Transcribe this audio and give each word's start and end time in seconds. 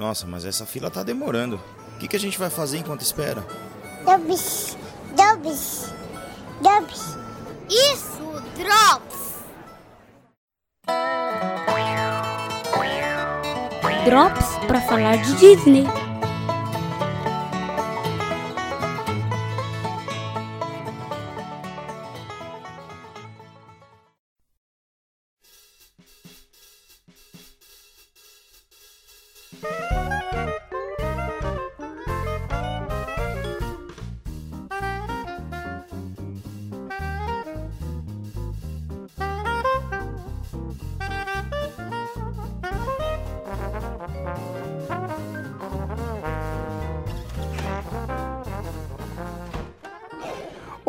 Nossa, 0.00 0.26
mas 0.26 0.46
essa 0.46 0.64
fila 0.64 0.90
tá 0.90 1.02
demorando. 1.02 1.60
O 1.94 1.98
que, 1.98 2.08
que 2.08 2.16
a 2.16 2.18
gente 2.18 2.38
vai 2.38 2.48
fazer 2.48 2.78
enquanto 2.78 3.02
espera? 3.02 3.44
Drops, 4.02 4.78
Drops, 5.14 5.92
Drops. 6.62 7.18
Isso, 7.68 8.42
Drops! 8.56 9.44
Drops 14.06 14.46
para 14.66 14.80
falar 14.80 15.16
de 15.16 15.34
Disney. 15.34 15.84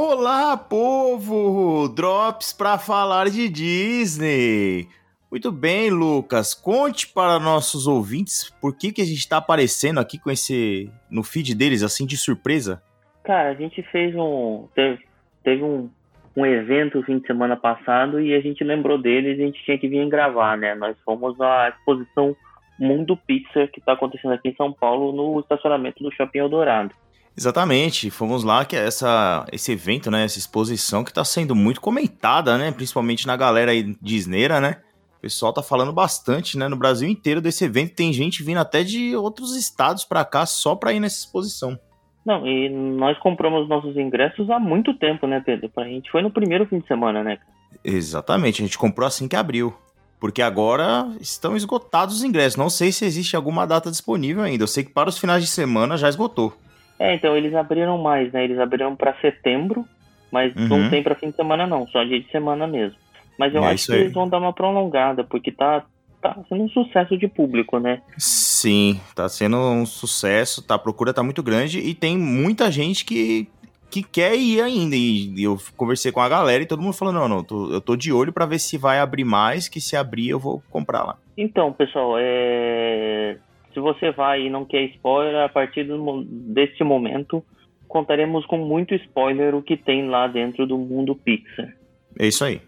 Olá, 0.03 0.57
povo! 0.57 1.87
Drops 1.87 2.51
para 2.51 2.79
falar 2.79 3.29
de 3.29 3.47
Disney. 3.47 4.87
Muito 5.29 5.51
bem, 5.51 5.91
Lucas. 5.91 6.55
Conte 6.55 7.07
para 7.07 7.39
nossos 7.39 7.85
ouvintes 7.85 8.49
por 8.59 8.75
que, 8.75 8.91
que 8.91 9.03
a 9.03 9.05
gente 9.05 9.19
está 9.19 9.37
aparecendo 9.37 9.99
aqui 9.99 10.17
com 10.17 10.31
esse 10.31 10.91
no 11.07 11.21
feed 11.21 11.53
deles 11.53 11.83
assim 11.83 12.07
de 12.07 12.17
surpresa. 12.17 12.81
Cara, 13.23 13.49
a 13.49 13.53
gente 13.53 13.83
fez 13.83 14.15
um 14.15 14.67
teve, 14.73 15.03
teve 15.43 15.61
um, 15.61 15.87
um 16.35 16.47
evento 16.47 16.97
o 16.97 17.03
fim 17.03 17.19
de 17.19 17.27
semana 17.27 17.55
passado 17.55 18.19
e 18.19 18.33
a 18.33 18.41
gente 18.41 18.63
lembrou 18.63 18.97
deles 18.97 19.37
e 19.37 19.43
a 19.43 19.45
gente 19.45 19.63
tinha 19.63 19.77
que 19.77 19.87
vir 19.87 20.09
gravar, 20.09 20.57
né? 20.57 20.73
Nós 20.73 20.97
fomos 21.05 21.39
à 21.39 21.69
exposição 21.69 22.35
Mundo 22.79 23.15
Pixar 23.15 23.69
que 23.69 23.79
está 23.79 23.93
acontecendo 23.93 24.33
aqui 24.33 24.49
em 24.49 24.55
São 24.55 24.73
Paulo 24.73 25.11
no 25.11 25.39
estacionamento 25.39 26.03
do 26.03 26.11
Shopping 26.11 26.39
Eldorado. 26.39 26.95
Exatamente, 27.35 28.09
fomos 28.09 28.43
lá 28.43 28.65
que 28.65 28.75
é 28.75 28.85
essa 28.85 29.45
esse 29.51 29.71
evento, 29.71 30.11
né, 30.11 30.25
essa 30.25 30.37
exposição 30.37 31.03
que 31.03 31.11
está 31.11 31.23
sendo 31.23 31.55
muito 31.55 31.79
comentada, 31.79 32.57
né, 32.57 32.71
principalmente 32.71 33.25
na 33.25 33.37
galera 33.37 33.71
aí 33.71 33.95
disneira, 34.01 34.59
né? 34.59 34.77
O 35.17 35.21
pessoal 35.21 35.53
tá 35.53 35.63
falando 35.63 35.93
bastante, 35.93 36.57
né, 36.57 36.67
no 36.67 36.75
Brasil 36.75 37.07
inteiro 37.07 37.39
desse 37.39 37.63
evento, 37.63 37.95
tem 37.95 38.11
gente 38.11 38.43
vindo 38.43 38.57
até 38.57 38.83
de 38.83 39.15
outros 39.15 39.55
estados 39.55 40.03
para 40.03 40.25
cá 40.25 40.45
só 40.45 40.75
para 40.75 40.93
ir 40.93 40.99
nessa 40.99 41.19
exposição. 41.19 41.79
Não, 42.25 42.45
e 42.45 42.69
nós 42.69 43.17
compramos 43.19 43.67
nossos 43.67 43.95
ingressos 43.97 44.49
há 44.49 44.59
muito 44.59 44.93
tempo, 44.93 45.25
né, 45.25 45.41
Pedro? 45.43 45.71
A 45.77 45.83
gente 45.83 46.11
foi 46.11 46.21
no 46.21 46.29
primeiro 46.29 46.65
fim 46.67 46.79
de 46.79 46.87
semana, 46.87 47.23
né? 47.23 47.39
Exatamente, 47.83 48.61
a 48.61 48.65
gente 48.65 48.77
comprou 48.77 49.07
assim 49.07 49.27
que 49.27 49.35
abriu. 49.35 49.73
Porque 50.19 50.43
agora 50.43 51.09
estão 51.19 51.57
esgotados 51.57 52.17
os 52.17 52.23
ingressos. 52.23 52.55
Não 52.55 52.69
sei 52.69 52.91
se 52.91 53.03
existe 53.03 53.35
alguma 53.35 53.65
data 53.65 53.89
disponível 53.89 54.43
ainda. 54.43 54.63
Eu 54.63 54.67
sei 54.67 54.83
que 54.83 54.91
para 54.91 55.09
os 55.09 55.17
finais 55.17 55.43
de 55.43 55.49
semana 55.49 55.97
já 55.97 56.07
esgotou. 56.07 56.53
É, 57.01 57.15
então 57.15 57.35
eles 57.35 57.53
abriram 57.55 57.97
mais, 57.97 58.31
né? 58.31 58.43
Eles 58.43 58.59
abriram 58.59 58.95
para 58.95 59.19
setembro, 59.21 59.85
mas 60.31 60.55
Uhum. 60.55 60.67
não 60.67 60.89
tem 60.89 61.01
para 61.01 61.15
fim 61.15 61.31
de 61.31 61.35
semana 61.35 61.65
não, 61.65 61.87
só 61.87 62.03
dia 62.03 62.19
de 62.21 62.29
semana 62.29 62.67
mesmo. 62.67 62.95
Mas 63.39 63.55
eu 63.55 63.63
É 63.65 63.71
acho 63.73 63.87
que 63.87 63.93
eles 63.93 64.13
vão 64.13 64.29
dar 64.29 64.37
uma 64.37 64.53
prolongada, 64.53 65.23
porque 65.23 65.51
tá, 65.51 65.83
tá 66.21 66.37
sendo 66.47 66.63
um 66.65 66.69
sucesso 66.69 67.17
de 67.17 67.27
público, 67.27 67.79
né? 67.79 68.01
Sim, 68.19 68.99
tá 69.15 69.27
sendo 69.27 69.57
um 69.57 69.83
sucesso, 69.83 70.61
tá, 70.61 70.75
a 70.75 70.79
procura 70.79 71.11
tá 71.11 71.23
muito 71.23 71.41
grande 71.41 71.79
e 71.79 71.95
tem 71.95 72.15
muita 72.15 72.69
gente 72.71 73.03
que, 73.03 73.47
que 73.89 74.03
quer 74.03 74.35
ir 74.35 74.61
ainda. 74.61 74.95
E 74.95 75.41
eu 75.43 75.57
conversei 75.75 76.11
com 76.11 76.21
a 76.21 76.29
galera 76.29 76.61
e 76.61 76.67
todo 76.67 76.83
mundo 76.83 76.93
falou: 76.93 77.11
não, 77.13 77.27
não, 77.27 77.43
tô- 77.43 77.71
eu 77.71 77.81
tô 77.81 77.95
de 77.95 78.13
olho 78.13 78.31
pra 78.31 78.45
ver 78.45 78.59
se 78.59 78.77
vai 78.77 78.99
abrir 78.99 79.23
mais, 79.25 79.67
que 79.67 79.81
se 79.81 79.95
abrir 79.95 80.29
eu 80.29 80.39
vou 80.39 80.61
comprar 80.69 81.03
lá. 81.03 81.17
Então, 81.35 81.73
pessoal, 81.73 82.13
é... 82.19 83.37
se 83.73 83.79
você 83.79 84.11
vai 84.11 84.43
e 84.43 84.49
não 84.49 84.65
quer 84.65 84.83
spoiler, 84.95 85.43
a 85.43 85.49
partir 85.49 85.83
do 85.83 86.23
deste 86.25 86.83
momento 86.83 87.43
contaremos 87.87 88.45
com 88.45 88.57
muito 88.57 88.95
spoiler 88.95 89.53
o 89.53 89.61
que 89.61 89.75
tem 89.75 90.07
lá 90.07 90.25
dentro 90.27 90.65
do 90.65 90.77
mundo 90.77 91.13
Pixar. 91.15 91.73
É 92.17 92.27
isso 92.27 92.43
aí. 92.45 92.61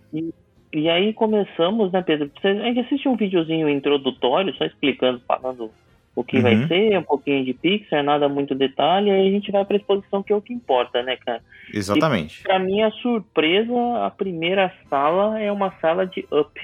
E 0.73 0.89
aí 0.89 1.13
começamos, 1.13 1.91
né, 1.91 2.01
Pedro? 2.01 2.29
Você, 2.41 2.47
a 2.47 2.63
gente 2.65 2.79
assistiu 2.81 3.11
um 3.11 3.15
videozinho 3.15 3.69
introdutório, 3.69 4.53
só 4.55 4.65
explicando, 4.65 5.21
falando 5.27 5.69
o 6.15 6.23
que 6.23 6.37
Uhum. 6.37 6.43
vai 6.43 6.67
ser, 6.67 6.97
um 6.97 7.03
pouquinho 7.03 7.43
de 7.45 7.53
Pixar, 7.53 8.03
nada 8.03 8.27
muito 8.27 8.53
detalhe, 8.53 9.09
aí 9.09 9.27
a 9.27 9.31
gente 9.31 9.51
vai 9.51 9.63
pra 9.65 9.77
exposição 9.77 10.21
que 10.21 10.31
é 10.33 10.35
o 10.35 10.41
que 10.41 10.53
importa, 10.53 11.01
né, 11.01 11.15
cara? 11.17 11.41
Exatamente. 11.73 12.43
Pra 12.43 12.59
minha 12.59 12.91
surpresa, 12.91 13.73
a 14.05 14.11
primeira 14.11 14.71
sala 14.89 15.39
é 15.39 15.51
uma 15.51 15.71
sala 15.79 16.05
de 16.05 16.25
Up. 16.31 16.59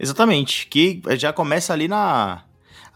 Exatamente. 0.00 0.66
Que 0.68 1.00
já 1.16 1.32
começa 1.32 1.72
ali 1.72 1.88
na. 1.88 2.44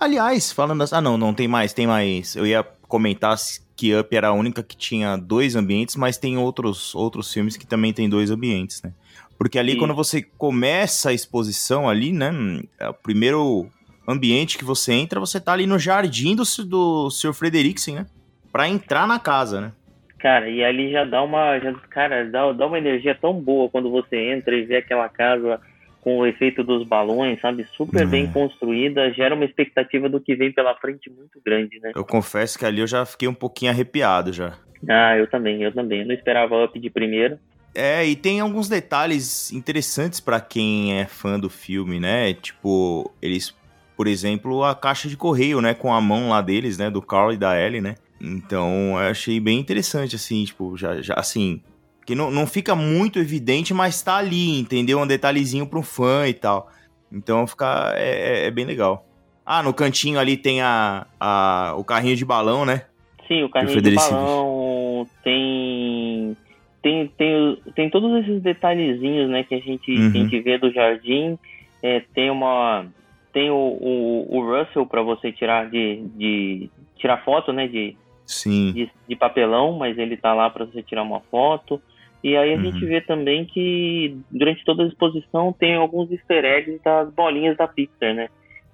Aliás, 0.03 0.51
falando 0.51 0.83
assim. 0.83 0.97
Ah, 0.97 1.01
não, 1.01 1.17
não 1.17 1.33
tem 1.33 1.47
mais, 1.47 1.73
tem 1.73 1.87
mais. 1.87 2.35
Eu 2.35 2.45
ia 2.45 2.65
comentar 2.89 3.37
que 3.77 3.95
Up 3.95 4.15
era 4.17 4.29
a 4.29 4.33
única 4.33 4.63
que 4.63 4.77
tinha 4.77 5.17
dois 5.17 5.55
ambientes, 5.55 5.95
mas 5.97 6.19
tem 6.19 6.37
outros, 6.37 6.95
outros 6.95 7.33
filmes 7.33 7.57
que 7.57 7.67
também 7.67 7.93
tem 7.93 8.09
dois 8.09 8.31
ambientes, 8.31 8.83
né? 8.83 8.93
Porque 9.39 9.59
ali, 9.59 9.73
Sim. 9.73 9.79
quando 9.79 9.95
você 9.95 10.21
começa 10.23 11.11
a 11.11 11.13
exposição 11.13 11.89
ali, 11.89 12.13
né? 12.13 12.31
é 12.79 12.89
O 12.89 12.95
primeiro 12.95 13.69
ambiente 14.07 14.59
que 14.59 14.65
você 14.65 14.93
entra, 14.93 15.21
você 15.21 15.41
tá 15.41 15.53
ali 15.53 15.67
no 15.67 15.79
jardim 15.79 16.35
do, 16.35 16.43
do 16.67 17.09
Sr. 17.11 17.33
Frederiksen, 17.33 17.95
né? 17.95 18.07
Pra 18.51 18.69
entrar 18.69 19.07
na 19.07 19.19
casa, 19.19 19.61
né? 19.61 19.73
Cara, 20.19 20.49
e 20.49 20.63
ali 20.65 20.93
já 20.93 21.05
dá 21.05 21.23
uma. 21.23 21.59
já- 21.59 21.73
cara, 21.91 22.25
dá, 22.29 22.53
dá 22.53 22.67
uma 22.67 22.79
energia 22.79 23.15
tão 23.15 23.35
boa 23.41 23.69
quando 23.69 23.91
você 23.91 24.17
entra 24.33 24.55
e 24.57 24.65
vê 24.65 24.77
aquela 24.77 25.09
casa 25.09 25.61
com 26.03 26.19
o 26.19 26.27
efeito 26.27 26.65
dos 26.65 26.85
balões, 26.87 27.41
sabe? 27.41 27.65
Super 27.77 28.03
É. 28.03 28.07
bem 28.07 28.27
construída, 28.27 29.13
gera 29.13 29.37
uma 29.37 29.45
expectativa 29.45 30.09
do 30.09 30.21
que 30.21 30.35
vem 30.35 30.53
pela 30.53 30.75
frente 30.75 31.09
muito 31.09 31.41
grande, 31.45 31.79
né? 31.81 31.93
Eu 31.95 32.05
confesso 32.05 32.59
que 32.59 32.67
ali 32.67 32.81
eu 32.81 32.87
já 32.89 33.07
fiquei 33.07 33.29
um 33.29 33.35
pouquinho 33.35 33.71
arrepiado 33.71 34.33
já. 34.33 34.59
Ah, 34.89 35.17
eu 35.17 35.29
também, 35.31 35.63
eu 35.63 35.73
também. 35.73 36.01
Eu 36.01 36.07
não 36.09 36.15
esperava 36.15 36.65
Up 36.65 36.79
de 36.79 36.91
primeira. 36.91 37.41
É, 37.73 38.05
e 38.05 38.17
tem 38.17 38.41
alguns 38.41 38.69
detalhes 38.69 39.53
interessantes 39.53 40.19
pra 40.19 40.41
quem 40.41 40.99
é 40.99 41.07
fã 41.07 41.39
do 41.39 41.49
filme, 41.49 42.01
né? 42.01 42.35
Tipo, 42.35 43.11
eles, 43.23 43.55
por 43.97 44.09
exemplo, 44.09 44.65
a 44.65 44.75
caixa 44.75 45.09
de 45.09 45.17
correio, 45.17 45.61
né, 45.61 45.73
com 45.73 45.95
a 45.95 46.01
mão 46.01 46.31
lá 46.31 46.43
deles, 46.43 46.77
né, 46.77 46.91
do 46.91 47.01
Carl 47.01 47.33
e 47.33 47.37
da 47.37 47.59
Ellie, 47.59 47.81
né? 47.81 47.95
Então, 48.21 49.01
eu 49.01 49.09
achei 49.11 49.39
bem 49.41 49.59
interessante 49.59 50.17
assim, 50.17 50.45
tipo, 50.45 50.77
já, 50.77 51.01
já 51.01 51.15
assim, 51.15 51.63
que 52.07 52.15
não, 52.15 52.31
não 52.31 52.47
fica 52.47 52.75
muito 52.75 53.19
evidente, 53.19 53.73
mas 53.73 54.03
tá 54.03 54.17
ali, 54.17 54.59
entendeu? 54.59 54.99
Um 54.99 55.07
detalhezinho 55.07 55.67
pro 55.67 55.83
fã 55.83 56.27
e 56.27 56.35
tal. 56.35 56.69
Então, 57.13 57.47
fica 57.47 57.93
é, 57.97 58.45
é- 58.45 58.47
é 58.47 58.51
bem 58.51 58.65
legal. 58.65 59.05
Ah, 59.45 59.63
no 59.63 59.75
cantinho 59.75 60.19
ali 60.19 60.37
tem 60.37 60.63
a, 60.63 61.07
a 61.21 61.75
o 61.77 61.85
carrinho 61.85 62.17
de 62.17 62.25
balão, 62.25 62.65
né? 62.65 62.83
Sim, 63.29 63.43
o 63.45 63.49
carrinho 63.49 63.81
de 63.81 63.95
balão, 63.95 65.07
tem, 65.23 66.37
tem, 66.83 67.09
tem, 67.17 67.57
tem 67.75 67.91
todos 67.91 68.23
esses 68.25 68.43
detalhezinhos, 68.43 69.31
né, 69.31 69.45
que 69.45 69.55
a 69.55 69.59
gente, 69.61 69.91
Uhum. 69.91 70.13
que 70.13 70.19
a 70.19 70.21
gente 70.23 70.41
vê 70.41 70.59
do 70.59 70.73
jardim. 70.73 71.39
É, 71.83 72.01
tem 72.15 72.31
uma, 72.31 72.87
tem 73.33 73.51
o, 73.51 73.55
o, 73.57 74.37
o 74.39 74.41
Russell 74.59 74.87
para 74.87 75.03
você 75.03 75.33
tirar 75.33 75.69
de, 75.71 76.03
de 76.15 76.71
tirar 76.97 77.25
foto, 77.25 77.53
né, 77.53 77.67
de, 77.67 77.97
Sim. 78.27 78.73
de, 78.73 78.91
de 79.09 79.17
papelão, 79.17 79.73
mas 79.73 79.99
ele 79.99 80.17
tá 80.17 80.33
lá 80.35 80.49
para 80.51 80.65
você 80.65 80.83
tirar 80.83 81.03
uma 81.03 81.21
foto. 81.31 81.81
E 82.23 82.37
aí 82.37 82.53
a 82.55 82.57
Uhum. 82.57 82.63
gente 82.65 82.85
vê 82.87 83.01
também 83.01 83.45
que 83.45 84.17
durante 84.31 84.65
toda 84.65 84.85
a 84.85 84.87
exposição 84.87 85.53
tem 85.53 85.75
alguns 85.75 86.11
easter 86.13 86.45
eggs 86.45 86.81
das 86.85 87.13
bolinhas 87.13 87.57
da 87.57 87.67
Pixar, 87.67 88.15
né? 88.15 88.29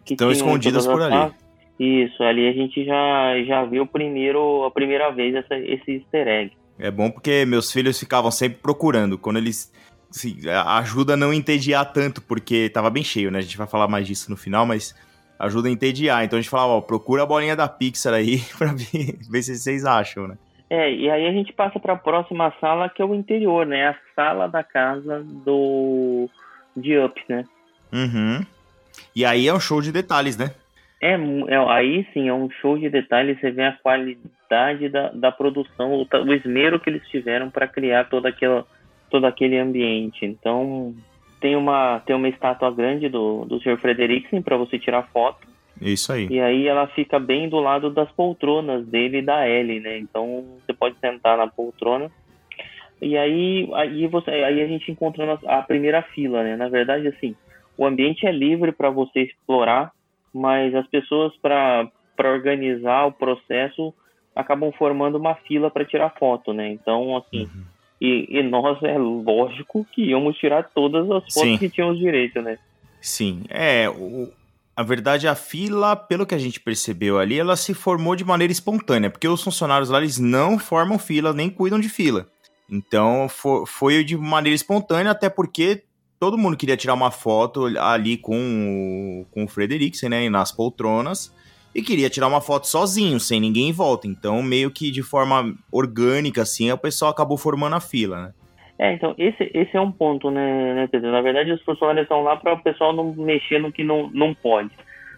Que 0.04 0.14
Estão 0.14 0.30
escondidas 0.30 0.86
por 0.86 1.00
ali. 1.02 1.12
partes. 1.12 1.48
Isso, 1.80 2.22
ali 2.24 2.48
a 2.48 2.52
gente 2.52 2.84
já, 2.84 3.42
já 3.46 3.64
viu 3.64 3.86
primeiro, 3.86 4.64
a 4.64 4.70
primeira 4.70 5.10
vez 5.10 5.34
essa, 5.34 5.56
esse 5.56 5.92
easter 5.92 6.26
egg. 6.26 6.52
É 6.78 6.90
bom 6.90 7.10
porque 7.10 7.44
meus 7.46 7.72
filhos 7.72 7.98
ficavam 7.98 8.30
sempre 8.30 8.58
procurando. 8.60 9.16
Quando 9.18 9.36
eles. 9.38 9.72
Assim, 10.10 10.38
ajuda 10.66 11.12
a 11.14 11.16
não 11.16 11.32
entediar 11.34 11.92
tanto, 11.92 12.22
porque 12.22 12.68
tava 12.70 12.88
bem 12.88 13.04
cheio, 13.04 13.30
né? 13.30 13.38
A 13.38 13.42
gente 13.42 13.58
vai 13.58 13.66
falar 13.66 13.86
mais 13.88 14.06
disso 14.06 14.30
no 14.30 14.36
final, 14.38 14.64
mas 14.64 14.94
ajuda 15.38 15.68
a 15.68 15.70
entediar. 15.70 16.24
Então 16.24 16.38
a 16.38 16.40
gente 16.42 16.50
falava, 16.50 16.72
ó, 16.72 16.80
procura 16.80 17.22
a 17.22 17.26
bolinha 17.26 17.54
da 17.54 17.68
Pixar 17.68 18.14
aí 18.14 18.40
pra 18.58 18.72
ver, 18.72 19.18
ver 19.30 19.42
se 19.42 19.56
vocês 19.56 19.84
acham, 19.84 20.26
né? 20.28 20.36
É, 20.70 20.92
e 20.92 21.10
aí 21.10 21.26
a 21.26 21.32
gente 21.32 21.52
passa 21.52 21.80
para 21.80 21.94
a 21.94 21.98
próxima 21.98 22.52
sala, 22.60 22.88
que 22.88 23.00
é 23.00 23.04
o 23.04 23.14
interior, 23.14 23.66
né? 23.66 23.88
A 23.88 23.96
sala 24.14 24.46
da 24.46 24.62
casa 24.62 25.24
do 25.24 26.28
de 26.76 26.98
Up, 26.98 27.20
né? 27.28 27.44
Uhum. 27.92 28.44
E 29.16 29.24
aí 29.24 29.48
é 29.48 29.54
um 29.54 29.60
show 29.60 29.80
de 29.80 29.90
detalhes, 29.90 30.36
né? 30.36 30.50
É, 31.00 31.14
é, 31.14 31.56
aí 31.70 32.06
sim, 32.12 32.28
é 32.28 32.34
um 32.34 32.50
show 32.50 32.76
de 32.76 32.90
detalhes, 32.90 33.40
você 33.40 33.50
vê 33.50 33.64
a 33.64 33.72
qualidade 33.72 34.88
da, 34.88 35.10
da 35.10 35.32
produção, 35.32 35.92
o, 35.92 36.06
o 36.06 36.34
esmero 36.34 36.80
que 36.80 36.90
eles 36.90 37.06
tiveram 37.08 37.50
para 37.50 37.68
criar 37.68 38.08
todo, 38.08 38.26
aquele 38.26 38.62
todo 39.10 39.24
aquele 39.24 39.58
ambiente. 39.58 40.26
Então, 40.26 40.94
tem 41.40 41.56
uma, 41.56 42.00
tem 42.00 42.14
uma 42.14 42.28
estátua 42.28 42.70
grande 42.70 43.08
do, 43.08 43.44
do 43.44 43.60
Sr. 43.60 43.78
Frederiksen 43.78 44.42
para 44.42 44.56
você 44.56 44.78
tirar 44.78 45.08
foto. 45.12 45.47
Isso 45.80 46.12
aí. 46.12 46.26
E 46.28 46.40
aí 46.40 46.66
ela 46.66 46.86
fica 46.88 47.18
bem 47.18 47.48
do 47.48 47.58
lado 47.58 47.90
das 47.90 48.10
poltronas 48.12 48.86
dele 48.86 49.18
e 49.18 49.22
da 49.22 49.48
Ellie, 49.48 49.80
né? 49.80 49.98
Então 49.98 50.44
você 50.60 50.72
pode 50.72 50.96
sentar 50.98 51.36
na 51.36 51.46
poltrona. 51.46 52.10
E 53.00 53.16
aí, 53.16 53.68
aí, 53.74 54.06
você, 54.08 54.30
aí 54.30 54.60
a 54.60 54.66
gente 54.66 54.90
encontra 54.90 55.38
a 55.46 55.62
primeira 55.62 56.02
fila, 56.02 56.42
né? 56.42 56.56
Na 56.56 56.68
verdade, 56.68 57.06
assim, 57.06 57.34
o 57.76 57.86
ambiente 57.86 58.26
é 58.26 58.32
livre 58.32 58.72
para 58.72 58.90
você 58.90 59.20
explorar, 59.20 59.92
mas 60.34 60.74
as 60.74 60.86
pessoas, 60.88 61.32
para 61.36 61.88
organizar 62.18 63.06
o 63.06 63.12
processo, 63.12 63.94
acabam 64.34 64.72
formando 64.72 65.16
uma 65.16 65.36
fila 65.36 65.70
para 65.70 65.84
tirar 65.84 66.14
foto, 66.18 66.52
né? 66.52 66.68
Então, 66.72 67.16
assim, 67.16 67.44
uhum. 67.44 67.64
e, 68.00 68.38
e, 68.38 68.42
nós, 68.42 68.82
é 68.82 68.98
lógico 68.98 69.86
que 69.92 70.10
íamos 70.10 70.36
tirar 70.36 70.64
todas 70.74 71.04
as 71.04 71.22
fotos 71.32 71.50
Sim. 71.50 71.58
que 71.58 71.70
tínhamos 71.70 71.98
direito, 71.98 72.42
né? 72.42 72.58
Sim, 73.00 73.44
é, 73.48 73.88
o, 73.88 74.28
a 74.78 74.82
verdade, 74.84 75.26
a 75.26 75.34
fila, 75.34 75.96
pelo 75.96 76.24
que 76.24 76.36
a 76.36 76.38
gente 76.38 76.60
percebeu 76.60 77.18
ali, 77.18 77.36
ela 77.36 77.56
se 77.56 77.74
formou 77.74 78.14
de 78.14 78.24
maneira 78.24 78.52
espontânea, 78.52 79.10
porque 79.10 79.26
os 79.26 79.42
funcionários 79.42 79.90
lá, 79.90 79.98
eles 79.98 80.20
não 80.20 80.56
formam 80.56 81.00
fila, 81.00 81.32
nem 81.32 81.50
cuidam 81.50 81.80
de 81.80 81.88
fila. 81.88 82.28
Então, 82.70 83.26
foi, 83.66 84.04
de 84.04 84.16
maneira 84.16 84.54
espontânea, 84.54 85.10
até 85.10 85.28
porque 85.28 85.82
todo 86.20 86.38
mundo 86.38 86.56
queria 86.56 86.76
tirar 86.76 86.94
uma 86.94 87.10
foto 87.10 87.66
ali 87.80 88.16
com 88.18 89.26
com 89.32 89.42
o 89.42 89.48
Frederiksen, 89.48 90.08
né, 90.08 90.30
nas 90.30 90.52
poltronas, 90.52 91.34
e 91.74 91.82
queria 91.82 92.08
tirar 92.08 92.28
uma 92.28 92.40
foto 92.40 92.68
sozinho, 92.68 93.18
sem 93.18 93.40
ninguém 93.40 93.70
em 93.70 93.72
volta. 93.72 94.06
Então, 94.06 94.40
meio 94.44 94.70
que 94.70 94.92
de 94.92 95.02
forma 95.02 95.56
orgânica, 95.72 96.42
assim, 96.42 96.70
o 96.70 96.78
pessoal 96.78 97.10
acabou 97.10 97.36
formando 97.36 97.74
a 97.74 97.80
fila, 97.80 98.26
né? 98.26 98.34
É, 98.78 98.92
então, 98.92 99.14
esse, 99.18 99.50
esse 99.52 99.76
é 99.76 99.80
um 99.80 99.90
ponto, 99.90 100.30
né, 100.30 100.74
né 100.74 100.86
Pedro? 100.86 101.10
Na 101.10 101.20
verdade, 101.20 101.50
os 101.50 101.62
funcionários 101.62 102.04
estão 102.04 102.22
lá 102.22 102.36
para 102.36 102.54
o 102.54 102.62
pessoal 102.62 102.92
não 102.92 103.12
mexer 103.12 103.58
no 103.58 103.72
que 103.72 103.82
não, 103.82 104.08
não 104.14 104.32
pode. 104.32 104.70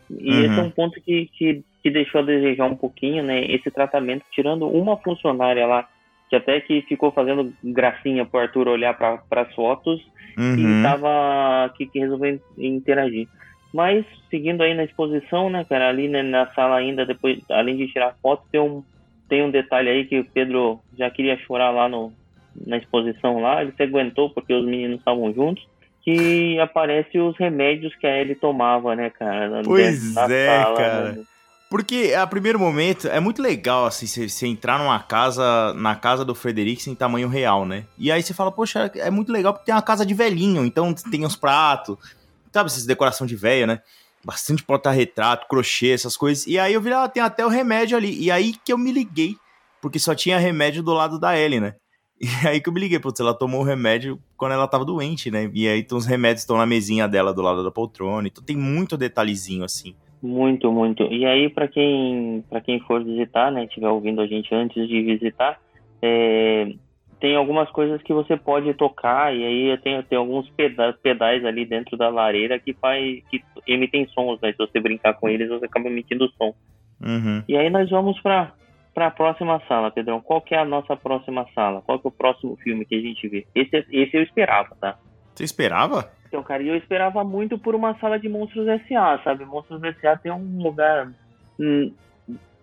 E 0.08 0.32
uhum. 0.32 0.44
esse 0.44 0.58
é 0.58 0.62
um 0.62 0.70
ponto 0.70 1.00
que, 1.00 1.30
que, 1.36 1.62
que 1.82 1.90
deixou 1.90 2.22
a 2.22 2.24
desejar 2.24 2.64
um 2.64 2.74
pouquinho, 2.74 3.22
né? 3.22 3.44
Esse 3.44 3.70
tratamento, 3.70 4.24
tirando 4.30 4.66
uma 4.66 4.96
funcionária 4.96 5.66
lá, 5.66 5.86
que 6.30 6.36
até 6.36 6.60
que 6.60 6.80
ficou 6.82 7.12
fazendo 7.12 7.52
gracinha 7.62 8.24
pro 8.24 8.40
Arthur 8.40 8.66
olhar 8.66 8.96
para 8.96 9.22
as 9.42 9.54
fotos, 9.54 10.00
uhum. 10.38 10.80
e 10.80 10.82
tava 10.82 11.72
que, 11.76 11.86
que 11.86 11.98
resolveu 11.98 12.40
interagir. 12.56 13.28
Mas, 13.74 14.04
seguindo 14.30 14.62
aí 14.62 14.74
na 14.74 14.84
exposição, 14.84 15.50
né, 15.50 15.64
cara, 15.68 15.88
ali 15.88 16.08
né, 16.08 16.22
na 16.22 16.46
sala 16.54 16.76
ainda, 16.76 17.04
depois, 17.04 17.38
além 17.50 17.76
de 17.76 17.86
tirar 17.88 18.16
foto, 18.22 18.42
tem 18.50 18.60
um, 18.60 18.82
tem 19.28 19.44
um 19.44 19.50
detalhe 19.50 19.88
aí 19.90 20.04
que 20.06 20.18
o 20.18 20.24
Pedro 20.24 20.80
já 20.98 21.08
queria 21.10 21.38
chorar 21.38 21.70
lá 21.70 21.88
no, 21.88 22.12
na 22.66 22.76
exposição 22.76 23.40
lá, 23.40 23.62
ele 23.62 23.72
se 23.76 23.82
aguentou 23.82 24.30
porque 24.30 24.52
os 24.52 24.64
meninos 24.64 24.98
estavam 24.98 25.32
juntos, 25.32 25.66
que 26.02 26.58
aparece 26.60 27.18
os 27.18 27.36
remédios 27.36 27.94
que 27.96 28.06
a 28.06 28.20
Ellie 28.20 28.34
tomava, 28.34 28.94
né, 28.96 29.10
cara? 29.10 29.62
Pois 29.64 30.16
é, 30.16 30.62
sala, 30.62 30.76
cara. 30.76 31.12
Né? 31.12 31.24
Porque 31.70 32.14
a 32.18 32.26
primeiro 32.26 32.58
momento 32.58 33.06
é 33.06 33.20
muito 33.20 33.40
legal, 33.40 33.86
assim, 33.86 34.04
você, 34.04 34.46
entrar 34.46 34.76
numa 34.80 34.98
casa, 34.98 35.72
na 35.74 35.94
casa 35.94 36.24
do 36.24 36.34
Frederico 36.34 36.90
em 36.90 36.96
tamanho 36.96 37.28
real, 37.28 37.64
né? 37.64 37.84
E 37.96 38.10
aí 38.10 38.20
você 38.20 38.34
fala, 38.34 38.50
poxa, 38.50 38.90
é 38.96 39.08
muito 39.08 39.30
legal 39.30 39.52
porque 39.52 39.66
tem 39.66 39.74
uma 39.74 39.80
casa 39.80 40.04
de 40.04 40.12
velhinho, 40.12 40.64
então 40.64 40.92
tem 40.92 41.24
os 41.24 41.36
pratos, 41.36 41.96
sabe, 42.52 42.66
essas 42.68 42.84
decoração 42.84 43.24
de 43.24 43.36
velha, 43.36 43.68
né? 43.68 43.82
Bastante 44.24 44.64
porta-retrato, 44.64 45.46
crochê, 45.46 45.90
essas 45.90 46.16
coisas. 46.16 46.44
E 46.46 46.58
aí 46.58 46.74
eu 46.74 46.80
vi, 46.80 46.92
ah, 46.92 47.08
tem 47.08 47.22
até 47.22 47.46
o 47.46 47.48
remédio 47.48 47.96
ali. 47.96 48.20
E 48.20 48.32
aí 48.32 48.52
que 48.64 48.72
eu 48.72 48.76
me 48.76 48.90
liguei, 48.90 49.36
porque 49.80 49.98
só 49.98 50.12
tinha 50.12 50.38
remédio 50.38 50.82
do 50.82 50.92
lado 50.92 51.20
da 51.20 51.38
Ellie, 51.38 51.60
né? 51.60 51.76
E 52.20 52.46
aí 52.46 52.60
que 52.60 52.68
eu 52.68 52.72
me 52.72 52.80
liguei, 52.80 52.98
putz, 52.98 53.18
ela 53.18 53.32
tomou 53.32 53.62
o 53.62 53.64
remédio 53.64 54.18
quando 54.36 54.52
ela 54.52 54.68
tava 54.68 54.84
doente, 54.84 55.30
né? 55.30 55.50
E 55.54 55.66
aí 55.66 55.80
então, 55.80 55.96
os 55.96 56.04
remédios 56.04 56.42
estão 56.42 56.58
na 56.58 56.66
mesinha 56.66 57.08
dela 57.08 57.32
do 57.32 57.40
lado 57.40 57.64
da 57.64 57.70
poltrona. 57.70 58.28
Então 58.28 58.44
tem 58.44 58.56
muito 58.56 58.96
detalhezinho 58.96 59.64
assim. 59.64 59.94
Muito, 60.22 60.70
muito. 60.70 61.02
E 61.04 61.24
aí, 61.24 61.48
para 61.48 61.66
quem, 61.66 62.44
para 62.48 62.60
quem 62.60 62.78
for 62.80 63.02
visitar, 63.02 63.50
né, 63.50 63.64
estiver 63.64 63.88
ouvindo 63.88 64.20
a 64.20 64.26
gente 64.26 64.54
antes 64.54 64.86
de 64.86 65.02
visitar, 65.02 65.58
é, 66.02 66.74
tem 67.20 67.36
algumas 67.36 67.70
coisas 67.70 68.02
que 68.02 68.12
você 68.12 68.36
pode 68.36 68.72
tocar 68.74 69.34
e 69.34 69.44
aí 69.44 69.78
tem, 69.78 70.02
tem 70.02 70.18
alguns 70.18 70.48
pedais, 70.50 70.96
pedais 71.02 71.44
ali 71.44 71.64
dentro 71.64 71.96
da 71.96 72.08
lareira 72.08 72.58
que 72.58 72.74
faz 72.74 73.22
que 73.30 73.42
emitem 73.66 74.06
sons, 74.08 74.38
né? 74.42 74.52
Se 74.52 74.58
você 74.58 74.78
brincar 74.80 75.14
com 75.14 75.28
eles, 75.28 75.48
você 75.48 75.66
acaba 75.66 75.88
emitindo 75.88 76.30
som. 76.36 76.54
Uhum. 77.02 77.42
E 77.48 77.56
aí 77.56 77.70
nós 77.70 77.88
vamos 77.88 78.20
para 78.20 78.52
para 78.94 79.06
a 79.06 79.10
próxima 79.10 79.60
sala, 79.68 79.90
Pedrão. 79.90 80.20
Qual 80.20 80.40
que 80.40 80.54
é 80.54 80.58
a 80.58 80.64
nossa 80.64 80.96
próxima 80.96 81.46
sala? 81.54 81.82
Qual 81.82 81.98
que 81.98 82.06
é 82.06 82.08
o 82.08 82.12
próximo 82.12 82.56
filme 82.56 82.84
que 82.84 82.94
a 82.94 83.00
gente 83.00 83.28
vê? 83.28 83.46
Esse, 83.54 83.86
esse 83.90 84.16
eu 84.16 84.22
esperava, 84.22 84.76
tá? 84.80 84.98
Você 85.34 85.44
esperava? 85.44 86.10
Então, 86.26 86.42
cara, 86.42 86.62
eu 86.62 86.76
esperava 86.76 87.24
muito 87.24 87.58
por 87.58 87.74
uma 87.74 87.98
sala 87.98 88.18
de 88.18 88.28
Monstros 88.28 88.68
S.A., 88.68 89.20
sabe? 89.24 89.44
Monstros 89.44 89.82
S.A. 89.82 90.16
tem 90.16 90.30
um 90.30 90.62
lugar 90.62 91.12
um, 91.58 91.92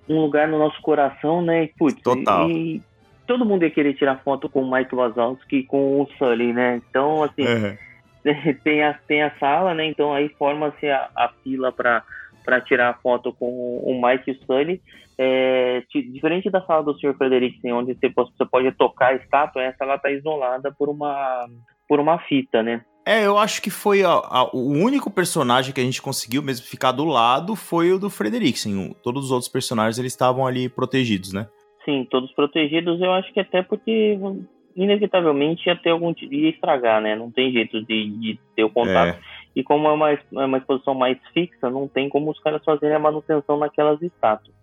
lugar 0.08 0.48
no 0.48 0.58
nosso 0.58 0.82
coração, 0.82 1.42
né? 1.42 1.70
Putz, 1.78 2.02
Total. 2.02 2.50
E, 2.50 2.82
todo 3.28 3.46
mundo 3.46 3.64
ia 3.64 3.72
querer 3.72 3.94
tirar 3.94 4.24
foto 4.24 4.48
com 4.48 4.62
o 4.62 4.72
Mike 4.72 4.96
Wazowski 4.96 5.64
com 5.64 6.02
o 6.02 6.08
Sully, 6.18 6.54
né? 6.54 6.82
Então, 6.90 7.24
assim, 7.24 7.44
uhum. 7.46 7.78
tem, 8.64 8.84
a, 8.84 8.94
tem 9.06 9.22
a 9.22 9.32
sala, 9.38 9.74
né? 9.74 9.86
Então 9.86 10.14
aí 10.14 10.30
forma-se 10.30 10.90
a, 10.90 11.10
a 11.16 11.30
fila 11.44 11.72
para 11.72 12.04
para 12.48 12.62
tirar 12.62 13.02
foto 13.04 13.34
com 13.34 13.80
o 13.80 14.02
Mike 14.02 14.32
e 14.32 14.32
o 14.32 14.46
Sully. 14.46 14.82
É, 15.18 15.84
diferente 16.14 16.50
da 16.50 16.62
sala 16.62 16.82
do 16.82 16.98
Sr. 16.98 17.14
Frederiksen, 17.18 17.74
onde 17.74 17.94
você, 17.94 18.08
você 18.08 18.46
pode 18.50 18.72
tocar 18.72 19.08
a 19.08 19.16
estátua, 19.16 19.64
essa 19.64 19.84
ela 19.84 19.98
tá 19.98 20.10
isolada 20.10 20.72
por 20.72 20.88
uma, 20.88 21.46
por 21.90 22.00
uma 22.00 22.18
fita, 22.20 22.64
né? 22.64 22.86
É, 23.06 23.26
eu 23.26 23.38
acho 23.38 23.62
que 23.62 23.70
foi 23.70 24.04
a, 24.04 24.12
a, 24.12 24.50
o 24.54 24.70
único 24.70 25.12
personagem 25.12 25.74
que 25.74 25.82
a 25.82 25.84
gente 25.84 26.02
conseguiu 26.02 26.42
mesmo 26.42 26.66
ficar 26.66 26.94
do 26.94 27.04
lado 27.04 27.54
foi 27.54 27.92
o 27.92 28.00
do 28.00 28.10
Frederiksen. 28.10 28.96
Todos 29.04 29.26
os 29.26 29.32
outros 29.32 29.52
personagens 29.52 30.00
eles 30.00 30.14
estavam 30.14 30.48
ali 30.48 30.70
protegidos, 30.70 31.34
né? 31.34 31.48
Sim, 31.84 32.08
todos 32.10 32.32
protegidos, 32.34 33.02
eu 33.02 33.12
acho 33.12 33.34
que 33.34 33.42
até 33.42 33.62
porque 33.62 34.18
inevitavelmente 34.78 35.68
ia 35.68 35.76
ter 35.76 35.90
algum 35.90 36.14
ia 36.22 36.50
estragar, 36.50 37.02
né? 37.02 37.16
Não 37.16 37.32
tem 37.32 37.52
jeito 37.52 37.84
de, 37.84 38.10
de 38.12 38.40
ter 38.56 38.64
o 38.64 38.70
contato. 38.70 39.18
É. 39.18 39.20
E 39.56 39.64
como 39.64 39.88
é 39.88 39.92
uma, 39.92 40.12
é 40.12 40.20
uma 40.32 40.60
exposição 40.60 40.94
mais 40.94 41.18
fixa, 41.34 41.70
não 41.70 41.88
tem 41.88 42.08
como 42.08 42.30
os 42.30 42.40
caras 42.40 42.64
fazerem 42.64 42.96
a 42.96 43.00
manutenção 43.00 43.58
naquelas 43.58 44.00
estátuas. 44.04 44.56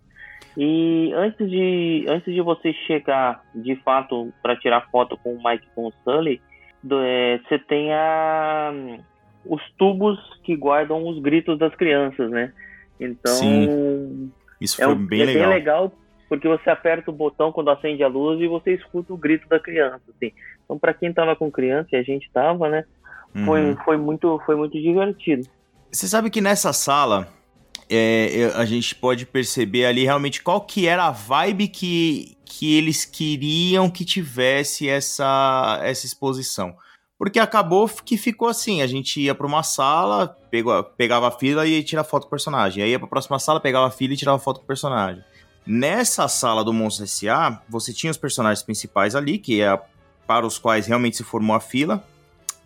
E 0.57 1.11
antes 1.13 1.49
de, 1.49 2.05
antes 2.07 2.33
de 2.33 2.39
você 2.39 2.71
chegar 2.87 3.43
de 3.53 3.75
fato 3.77 4.31
para 4.41 4.55
tirar 4.55 4.89
foto 4.89 5.17
com 5.17 5.33
o 5.33 5.43
Mike 5.43 5.67
com 5.75 5.87
o 5.87 5.93
Sully, 6.05 6.41
é, 6.89 7.39
você 7.39 7.59
tem 7.59 7.91
a, 7.91 8.71
os 9.45 9.61
tubos 9.77 10.17
que 10.43 10.55
guardam 10.55 11.05
os 11.05 11.19
gritos 11.21 11.59
das 11.59 11.75
crianças, 11.75 12.31
né? 12.31 12.53
Então. 12.97 13.33
Sim. 13.33 14.31
Isso 14.61 14.81
é 14.81 14.85
foi 14.85 14.95
bem 14.95 15.21
é 15.23 15.25
legal. 15.25 15.43
bem 15.43 15.53
legal 15.53 15.91
porque 16.27 16.47
você 16.47 16.69
aperta 16.69 17.11
o 17.11 17.13
botão 17.13 17.51
quando 17.51 17.69
acende 17.69 18.03
a 18.03 18.07
luz 18.07 18.41
e 18.41 18.47
você 18.47 18.73
escuta 18.73 19.13
o 19.13 19.17
grito 19.17 19.47
da 19.47 19.59
criança, 19.59 20.01
assim. 20.15 20.31
Então, 20.63 20.77
para 20.77 20.93
quem 20.93 21.13
tava 21.13 21.35
com 21.35 21.51
criança 21.51 21.89
e 21.93 21.95
a 21.95 22.03
gente 22.03 22.29
tava, 22.31 22.69
né, 22.69 22.85
uhum. 23.35 23.45
foi, 23.45 23.75
foi, 23.83 23.97
muito, 23.97 24.41
foi 24.45 24.55
muito 24.55 24.79
divertido. 24.79 25.47
Você 25.91 26.07
sabe 26.07 26.29
que 26.29 26.41
nessa 26.41 26.73
sala 26.73 27.27
é, 27.89 28.51
a 28.55 28.65
gente 28.65 28.95
pode 28.95 29.25
perceber 29.25 29.85
ali 29.85 30.03
realmente 30.03 30.41
qual 30.41 30.61
que 30.61 30.87
era 30.87 31.05
a 31.05 31.11
vibe 31.11 31.67
que, 31.67 32.37
que 32.43 32.75
eles 32.77 33.05
queriam 33.05 33.89
que 33.89 34.03
tivesse 34.03 34.89
essa, 34.89 35.79
essa 35.83 36.05
exposição. 36.05 36.75
Porque 37.17 37.39
acabou 37.39 37.87
que 37.87 38.17
ficou 38.17 38.49
assim, 38.49 38.81
a 38.81 38.87
gente 38.87 39.21
ia 39.21 39.33
para 39.33 39.47
uma 39.47 39.63
sala, 39.63 40.35
pegava, 40.51 40.83
pegava 40.83 41.27
a 41.29 41.31
fila 41.31 41.65
e 41.65 41.77
ia 41.77 41.83
tirar 41.83 42.03
foto 42.03 42.23
com 42.23 42.27
o 42.27 42.31
personagem. 42.31 42.83
Aí 42.83 42.89
ia 42.89 42.99
para 42.99 43.05
a 43.05 43.09
próxima 43.09 43.39
sala, 43.39 43.59
pegava 43.59 43.87
a 43.87 43.91
fila 43.91 44.13
e 44.13 44.17
tirava 44.17 44.37
foto 44.37 44.57
com 44.57 44.65
o 44.65 44.67
personagem. 44.67 45.23
Nessa 45.65 46.27
sala 46.27 46.63
do 46.63 46.71
Monstro 46.71 47.05
S.A., 47.05 47.61
você 47.67 47.91
tinha 47.91 48.11
os 48.11 48.17
personagens 48.17 48.61
principais 48.61 49.15
ali, 49.15 49.39
que 49.39 49.61
é 49.61 49.79
para 50.27 50.45
os 50.45 50.59
quais 50.59 50.85
realmente 50.85 51.17
se 51.17 51.23
formou 51.23 51.55
a 51.55 51.59
fila. 51.59 52.03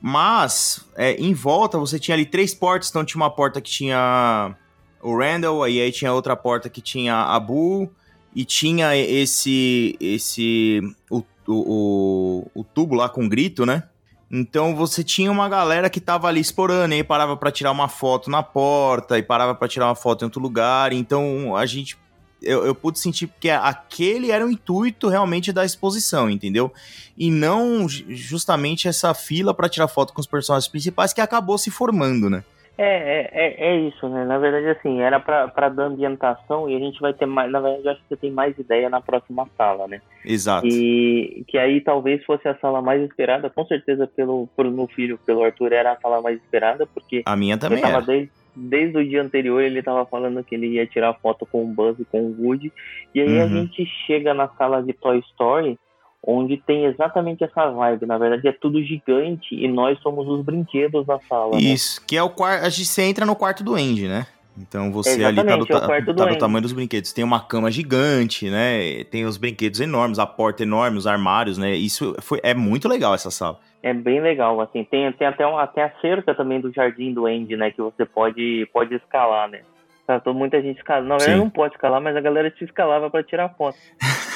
Mas, 0.01 0.85
é, 0.95 1.13
em 1.13 1.33
volta, 1.33 1.77
você 1.77 1.97
tinha 1.97 2.15
ali 2.15 2.25
três 2.25 2.53
portas. 2.53 2.89
Então, 2.89 3.05
tinha 3.05 3.21
uma 3.21 3.29
porta 3.29 3.61
que 3.61 3.69
tinha 3.69 4.55
o 5.01 5.17
Randall, 5.17 5.67
e 5.67 5.81
aí 5.81 5.91
tinha 5.91 6.13
outra 6.13 6.35
porta 6.35 6.69
que 6.69 6.81
tinha 6.81 7.15
a 7.15 7.39
Boo, 7.39 7.89
e 8.35 8.45
tinha 8.45 8.95
esse. 8.95 9.97
esse 9.99 10.81
o, 11.09 11.23
o, 11.47 12.47
o, 12.53 12.63
tubo 12.63 12.95
lá 12.95 13.09
com 13.09 13.27
grito, 13.27 13.65
né? 13.65 13.83
Então 14.31 14.75
você 14.75 15.03
tinha 15.03 15.31
uma 15.31 15.49
galera 15.49 15.89
que 15.89 15.99
tava 15.99 16.27
ali 16.27 16.39
explorando, 16.39 16.93
e 16.93 16.97
aí 16.97 17.03
parava 17.03 17.35
para 17.35 17.51
tirar 17.51 17.71
uma 17.71 17.87
foto 17.87 18.29
na 18.29 18.43
porta, 18.43 19.17
e 19.17 19.23
parava 19.23 19.55
para 19.55 19.67
tirar 19.67 19.87
uma 19.87 19.95
foto 19.95 20.21
em 20.21 20.25
outro 20.25 20.41
lugar. 20.41 20.93
Então 20.93 21.55
a 21.55 21.65
gente 21.65 21.97
eu, 22.41 22.65
eu 22.65 22.73
pude 22.73 22.99
sentir 22.99 23.29
que 23.39 23.49
aquele 23.49 24.31
era 24.31 24.45
o 24.45 24.51
intuito 24.51 25.07
realmente 25.07 25.51
da 25.51 25.65
exposição, 25.65 26.29
entendeu? 26.29 26.71
E 27.17 27.29
não 27.29 27.87
justamente 27.87 28.87
essa 28.87 29.13
fila 29.13 29.53
para 29.53 29.69
tirar 29.69 29.87
foto 29.87 30.13
com 30.13 30.21
os 30.21 30.27
personagens 30.27 30.69
principais 30.69 31.13
que 31.13 31.21
acabou 31.21 31.57
se 31.57 31.69
formando, 31.69 32.29
né? 32.29 32.43
É, 32.81 32.85
é, 32.85 33.29
é, 33.33 33.71
é 33.71 33.79
isso, 33.81 34.07
né? 34.07 34.23
Na 34.23 34.37
verdade, 34.37 34.67
assim, 34.69 35.01
era 35.01 35.19
para 35.19 35.67
dar 35.67 35.83
ambientação 35.83 36.69
e 36.69 36.77
a 36.77 36.79
gente 36.79 36.97
vai 37.01 37.13
ter 37.13 37.25
mais. 37.25 37.51
Na 37.51 37.59
verdade, 37.59 37.85
eu 37.85 37.91
acho 37.91 38.01
que 38.03 38.07
você 38.07 38.15
tem 38.15 38.31
mais 38.31 38.57
ideia 38.57 38.89
na 38.89 39.01
próxima 39.01 39.45
sala, 39.57 39.85
né? 39.85 39.99
Exato. 40.23 40.65
E 40.65 41.43
que 41.45 41.57
aí 41.57 41.81
talvez 41.81 42.23
fosse 42.23 42.47
a 42.47 42.55
sala 42.55 42.81
mais 42.81 43.03
esperada, 43.03 43.49
com 43.49 43.65
certeza 43.65 44.07
pelo, 44.07 44.47
pelo 44.55 44.71
meu 44.71 44.87
filho, 44.87 45.19
pelo 45.25 45.43
Arthur, 45.43 45.73
era 45.73 45.91
a 45.91 45.99
sala 45.99 46.21
mais 46.21 46.37
esperada, 46.37 46.87
porque. 46.87 47.21
A 47.25 47.35
minha 47.35 47.57
também. 47.57 47.83
Era. 47.83 47.99
Desde, 47.99 48.31
desde 48.59 48.97
o 48.97 49.07
dia 49.07 49.21
anterior 49.23 49.61
ele 49.61 49.81
tava 49.81 50.05
falando 50.05 50.43
que 50.43 50.53
ele 50.55 50.67
ia 50.67 50.85
tirar 50.85 51.13
foto 51.15 51.45
com 51.45 51.63
o 51.63 51.67
Buzz 51.67 51.97
e 51.99 52.05
com 52.05 52.21
o 52.21 52.35
Woody. 52.39 52.71
E 53.15 53.21
aí 53.21 53.39
a 53.39 53.43
Uhum. 53.45 53.49
gente 53.49 53.85
chega 54.05 54.33
na 54.33 54.47
sala 54.49 54.83
de 54.83 54.93
Toy 54.93 55.19
Story, 55.31 55.79
onde 56.21 56.57
tem 56.57 56.85
exatamente 56.85 57.43
essa 57.43 57.69
vibe. 57.71 58.05
Na 58.05 58.17
verdade 58.17 58.47
é 58.47 58.51
tudo 58.51 58.83
gigante 58.83 59.55
e 59.55 59.67
nós 59.67 59.97
somos 60.01 60.27
os 60.27 60.43
brinquedos 60.43 61.07
na 61.07 61.19
sala. 61.21 61.55
né? 61.55 61.61
Isso, 61.61 62.01
que 62.05 62.17
é 62.17 62.21
o 62.23 62.29
quarto. 62.29 62.65
A 62.65 62.69
gente 62.69 62.85
você 62.87 63.03
entra 63.03 63.25
no 63.25 63.35
quarto 63.35 63.63
do 63.63 63.75
Andy, 63.75 64.07
né? 64.07 64.27
Então 64.59 64.91
você 64.91 65.23
ali 65.23 65.37
tá, 65.37 65.43
do, 65.43 65.65
Exatamente, 65.65 66.09
é 66.09 66.13
do 66.13 66.15
tá 66.15 66.25
do 66.25 66.37
tamanho 66.37 66.61
dos 66.61 66.73
brinquedos. 66.73 67.13
Tem 67.13 67.23
uma 67.23 67.39
cama 67.39 67.71
gigante, 67.71 68.49
né? 68.49 69.03
Tem 69.05 69.25
os 69.25 69.37
brinquedos 69.37 69.79
enormes, 69.79 70.19
a 70.19 70.25
porta 70.25 70.63
enorme, 70.63 70.97
os 70.97 71.07
armários, 71.07 71.57
né? 71.57 71.71
Isso 71.71 72.15
foi, 72.19 72.39
é 72.43 72.53
muito 72.53 72.87
legal 72.87 73.13
essa 73.13 73.31
sala. 73.31 73.59
É 73.81 73.93
bem 73.93 74.19
legal, 74.19 74.59
assim, 74.59 74.83
tem, 74.83 75.09
tem 75.13 75.25
até, 75.25 75.45
uma, 75.47 75.63
até 75.63 75.83
a 75.83 75.91
cerca 76.01 76.35
também 76.35 76.59
do 76.59 76.71
jardim 76.71 77.13
do 77.13 77.25
Andy, 77.25 77.55
né, 77.55 77.71
que 77.71 77.81
você 77.81 78.05
pode, 78.05 78.67
pode 78.73 78.93
escalar, 78.93 79.49
né. 79.49 79.61
Tá, 80.05 80.21
muita 80.33 80.61
gente 80.61 80.77
escala. 80.77 81.05
Na 81.05 81.15
verdade 81.17 81.37
não 81.39 81.49
pode 81.49 81.75
escalar, 81.75 82.01
mas 82.01 82.15
a 82.15 82.19
galera 82.19 82.53
se 82.57 82.65
escalava 82.65 83.09
pra 83.09 83.23
tirar 83.23 83.49
foto. 83.49 83.77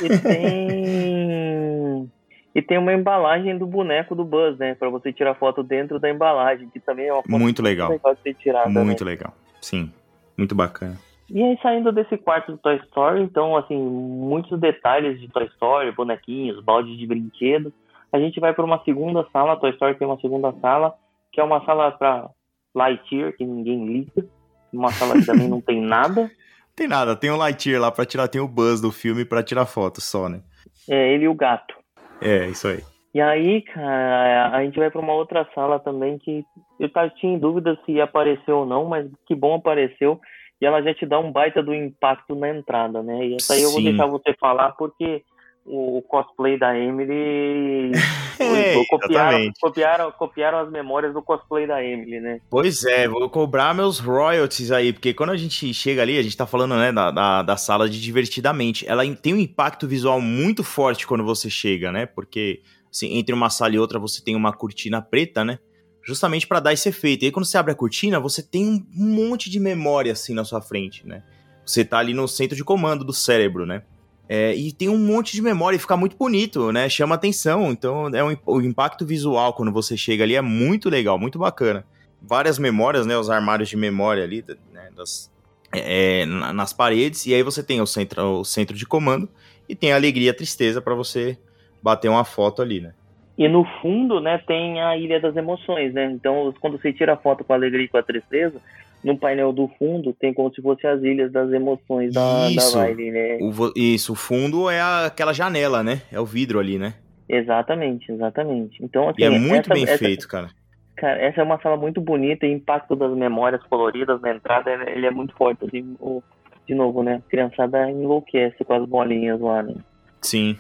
E 0.01 0.17
tem... 0.19 2.09
e 2.55 2.61
tem 2.61 2.77
uma 2.77 2.93
embalagem 2.93 3.57
do 3.57 3.65
boneco 3.65 4.15
do 4.15 4.23
Buzz, 4.23 4.57
né, 4.57 4.75
pra 4.75 4.87
você 4.87 5.11
tirar 5.11 5.33
foto 5.35 5.61
dentro 5.61 5.99
da 5.99 6.09
embalagem, 6.09 6.69
que 6.69 6.79
também 6.79 7.07
é 7.07 7.13
uma 7.13 7.21
foto 7.21 7.31
Muito 7.31 7.61
legal. 7.61 7.89
legal 7.89 8.15
de 8.15 8.21
ser 8.21 8.35
tirada, 8.35 8.69
né. 8.69 8.81
Muito 8.81 9.03
legal. 9.03 9.33
Sim. 9.59 9.91
Muito 10.37 10.55
bacana. 10.55 10.97
E 11.29 11.41
aí, 11.41 11.57
saindo 11.61 11.91
desse 11.91 12.17
quarto 12.17 12.51
do 12.51 12.57
Toy 12.57 12.75
Story, 12.85 13.23
então, 13.23 13.55
assim, 13.55 13.77
muitos 13.77 14.59
detalhes 14.59 15.19
de 15.19 15.27
Toy 15.29 15.45
Story, 15.45 15.91
bonequinhos, 15.91 16.63
balde 16.63 16.95
de 16.97 17.07
brinquedos. 17.07 17.73
A 18.11 18.19
gente 18.19 18.39
vai 18.39 18.53
para 18.53 18.65
uma 18.65 18.83
segunda 18.83 19.25
sala, 19.31 19.55
Toy 19.57 19.71
Story 19.71 19.97
tem 19.97 20.07
uma 20.07 20.19
segunda 20.19 20.53
sala, 20.61 20.93
que 21.31 21.39
é 21.39 21.43
uma 21.43 21.63
sala 21.65 21.91
para 21.91 22.29
Lightyear, 22.75 23.33
que 23.35 23.45
ninguém 23.45 23.85
liga. 23.85 24.27
Uma 24.71 24.91
sala 24.91 25.15
que 25.15 25.25
também 25.25 25.47
não 25.49 25.61
tem 25.61 25.81
nada. 25.81 26.29
Tem 26.75 26.87
nada, 26.87 27.15
tem 27.15 27.31
o 27.31 27.37
Lightyear 27.37 27.81
lá 27.81 27.91
pra 27.91 28.05
tirar, 28.05 28.27
tem 28.27 28.41
o 28.41 28.47
Buzz 28.47 28.81
do 28.81 28.91
filme 28.91 29.25
pra 29.25 29.43
tirar 29.43 29.65
foto 29.65 30.01
só, 30.01 30.27
né? 30.27 30.41
É 30.89 31.13
ele 31.13 31.25
e 31.25 31.27
o 31.27 31.35
gato. 31.35 31.73
É, 32.21 32.47
isso 32.47 32.67
aí. 32.67 32.83
E 33.13 33.21
aí, 33.21 33.61
cara, 33.61 34.55
a 34.55 34.63
gente 34.63 34.77
vai 34.79 34.89
para 34.89 35.01
uma 35.01 35.13
outra 35.13 35.47
sala 35.53 35.79
também 35.79 36.17
que 36.17 36.43
eu 36.79 36.89
tinha 37.11 37.33
em 37.33 37.39
dúvida 37.39 37.77
se 37.85 37.93
ia 37.93 38.05
aparecer 38.05 38.51
ou 38.51 38.65
não, 38.65 38.85
mas 38.85 39.07
que 39.27 39.35
bom 39.35 39.55
apareceu. 39.55 40.19
E 40.59 40.65
ela 40.65 40.81
já 40.81 40.93
te 40.93 41.05
dá 41.05 41.19
um 41.19 41.31
baita 41.31 41.61
do 41.61 41.73
impacto 41.73 42.35
na 42.35 42.49
entrada, 42.49 43.03
né? 43.03 43.25
E 43.25 43.35
essa 43.35 43.53
aí 43.53 43.61
eu 43.61 43.71
vou 43.71 43.83
deixar 43.83 44.07
você 44.07 44.33
falar 44.39 44.71
porque 44.71 45.23
o 45.65 46.01
cosplay 46.01 46.57
da 46.57 46.77
Emily 46.77 47.91
É, 48.39 48.83
copiaram, 48.85 49.51
copiaram, 49.61 50.11
copiaram 50.11 50.59
as 50.59 50.71
memórias 50.71 51.13
do 51.13 51.21
cosplay 51.21 51.67
da 51.67 51.83
Emily, 51.83 52.19
né? 52.19 52.39
Pois 52.49 52.83
é, 52.83 53.07
vou 53.07 53.29
cobrar 53.29 53.73
meus 53.73 53.99
royalties 53.99 54.71
aí, 54.71 54.91
porque 54.91 55.13
quando 55.13 55.29
a 55.29 55.37
gente 55.37 55.73
chega 55.73 56.01
ali, 56.01 56.17
a 56.17 56.21
gente 56.21 56.35
tá 56.35 56.45
falando, 56.45 56.75
né, 56.75 56.91
da, 56.91 57.11
da, 57.11 57.41
da 57.43 57.57
sala 57.57 57.87
de 57.87 58.01
divertidamente. 58.01 58.87
Ela 58.87 59.03
tem 59.15 59.33
um 59.33 59.39
impacto 59.39 59.87
visual 59.87 60.19
muito 60.19 60.63
forte 60.63 61.05
quando 61.05 61.23
você 61.23 61.49
chega, 61.49 61.91
né? 61.91 62.05
Porque, 62.05 62.61
entre 63.01 63.33
uma 63.33 63.49
sala 63.49 63.75
e 63.75 63.79
outra 63.79 63.97
você 63.99 64.21
tem 64.23 64.35
uma 64.35 64.53
cortina 64.53 65.01
preta, 65.01 65.43
né? 65.43 65.59
Justamente 66.05 66.45
pra 66.45 66.59
dar 66.59 66.73
esse 66.73 66.89
efeito. 66.89 67.23
E 67.23 67.25
aí 67.27 67.31
quando 67.31 67.45
você 67.45 67.57
abre 67.57 67.71
a 67.71 67.75
cortina, 67.75 68.19
você 68.19 68.43
tem 68.43 68.65
um 68.67 68.85
monte 68.95 69.49
de 69.49 69.59
memória, 69.59 70.11
assim, 70.11 70.33
na 70.33 70.43
sua 70.43 70.61
frente, 70.61 71.07
né? 71.07 71.23
Você 71.65 71.85
tá 71.85 71.97
ali 71.97 72.13
no 72.13 72.27
centro 72.27 72.55
de 72.57 72.63
comando 72.63 73.03
do 73.05 73.13
cérebro, 73.13 73.65
né? 73.65 73.83
É, 74.27 74.53
e 74.55 74.71
tem 74.71 74.89
um 74.89 74.97
monte 74.97 75.33
de 75.33 75.41
memória 75.41 75.75
e 75.77 75.79
fica 75.79 75.95
muito 75.97 76.15
bonito, 76.17 76.71
né? 76.71 76.87
Chama 76.89 77.15
atenção. 77.15 77.71
Então, 77.71 78.07
é 78.09 78.23
um, 78.23 78.35
o 78.45 78.61
impacto 78.61 79.05
visual 79.05 79.53
quando 79.53 79.71
você 79.71 79.95
chega 79.95 80.23
ali 80.23 80.35
é 80.35 80.41
muito 80.41 80.89
legal, 80.89 81.17
muito 81.17 81.39
bacana. 81.39 81.85
Várias 82.21 82.57
memórias, 82.57 83.05
né? 83.05 83.17
Os 83.17 83.29
armários 83.29 83.69
de 83.69 83.75
memória 83.77 84.23
ali, 84.23 84.43
né, 84.73 84.89
das, 84.95 85.29
é, 85.73 86.21
é, 86.21 86.25
na- 86.25 86.51
nas 86.53 86.73
paredes. 86.73 87.25
E 87.25 87.33
aí 87.33 87.43
você 87.43 87.61
tem 87.63 87.81
o 87.81 87.85
centro, 87.85 88.39
o 88.39 88.43
centro 88.45 88.75
de 88.75 88.85
comando 88.85 89.29
e 89.67 89.75
tem 89.75 89.91
a 89.93 89.95
alegria 89.95 90.27
e 90.27 90.29
a 90.29 90.33
tristeza 90.33 90.81
para 90.81 90.95
você 90.95 91.37
bater 91.83 92.07
uma 92.09 92.23
foto 92.23 92.61
ali, 92.61 92.79
né? 92.81 92.93
E 93.37 93.47
no 93.47 93.65
fundo, 93.81 94.19
né, 94.21 94.37
tem 94.47 94.81
a 94.81 94.95
Ilha 94.95 95.19
das 95.19 95.35
Emoções, 95.35 95.93
né? 95.93 96.05
Então, 96.05 96.53
quando 96.61 96.79
você 96.79 96.93
tira 96.93 97.13
a 97.13 97.17
foto 97.17 97.43
com 97.43 97.51
a 97.51 97.55
alegria 97.55 97.85
e 97.85 97.87
com 97.89 97.97
a 97.97 98.03
tristeza, 98.03 98.61
no 99.03 99.17
painel 99.17 99.51
do 99.51 99.67
fundo 99.79 100.13
tem 100.13 100.33
como 100.33 100.53
se 100.53 100.61
fosse 100.61 100.85
as 100.87 101.01
Ilhas 101.03 101.31
das 101.31 101.51
Emoções 101.51 102.13
da, 102.13 102.47
Isso. 102.49 102.77
da 102.77 102.85
Riley, 102.85 103.11
né? 103.11 103.37
O, 103.41 103.51
isso, 103.75 104.13
o 104.13 104.15
fundo 104.15 104.69
é 104.69 104.79
a- 104.79 105.07
aquela 105.07 105.33
janela, 105.33 105.83
né? 105.83 106.01
É 106.11 106.19
o 106.19 106.25
vidro 106.25 106.59
ali, 106.59 106.77
né? 106.79 106.93
Exatamente, 107.27 108.11
exatamente. 108.11 108.83
Então, 108.83 109.09
assim, 109.09 109.21
E 109.21 109.25
é 109.25 109.29
muito 109.29 109.61
essa- 109.65 109.73
bem 109.73 109.83
essa- 109.83 109.97
feito, 109.97 110.27
cara. 110.27 110.49
Cara, 110.95 111.19
essa 111.19 111.41
é 111.41 111.43
uma 111.43 111.59
sala 111.59 111.75
muito 111.75 111.99
bonita 111.99 112.45
e 112.45 112.49
o 112.51 112.55
impacto 112.55 112.95
das 112.95 113.11
memórias 113.17 113.61
coloridas 113.63 114.21
na 114.21 114.31
entrada, 114.35 114.71
ele 114.71 114.91
ele 114.91 115.05
é 115.07 115.11
muito 115.11 115.33
forte. 115.35 115.65
Assim, 115.65 115.95
o- 115.99 116.21
de 116.67 116.75
novo, 116.75 117.01
né? 117.03 117.15
A 117.25 117.29
criançada 117.29 117.89
enlouquece 117.89 118.63
com 118.63 118.73
as 118.73 118.87
bolinhas 118.87 119.41
lá, 119.41 119.63
né? 119.63 119.73
Sim. 120.21 120.55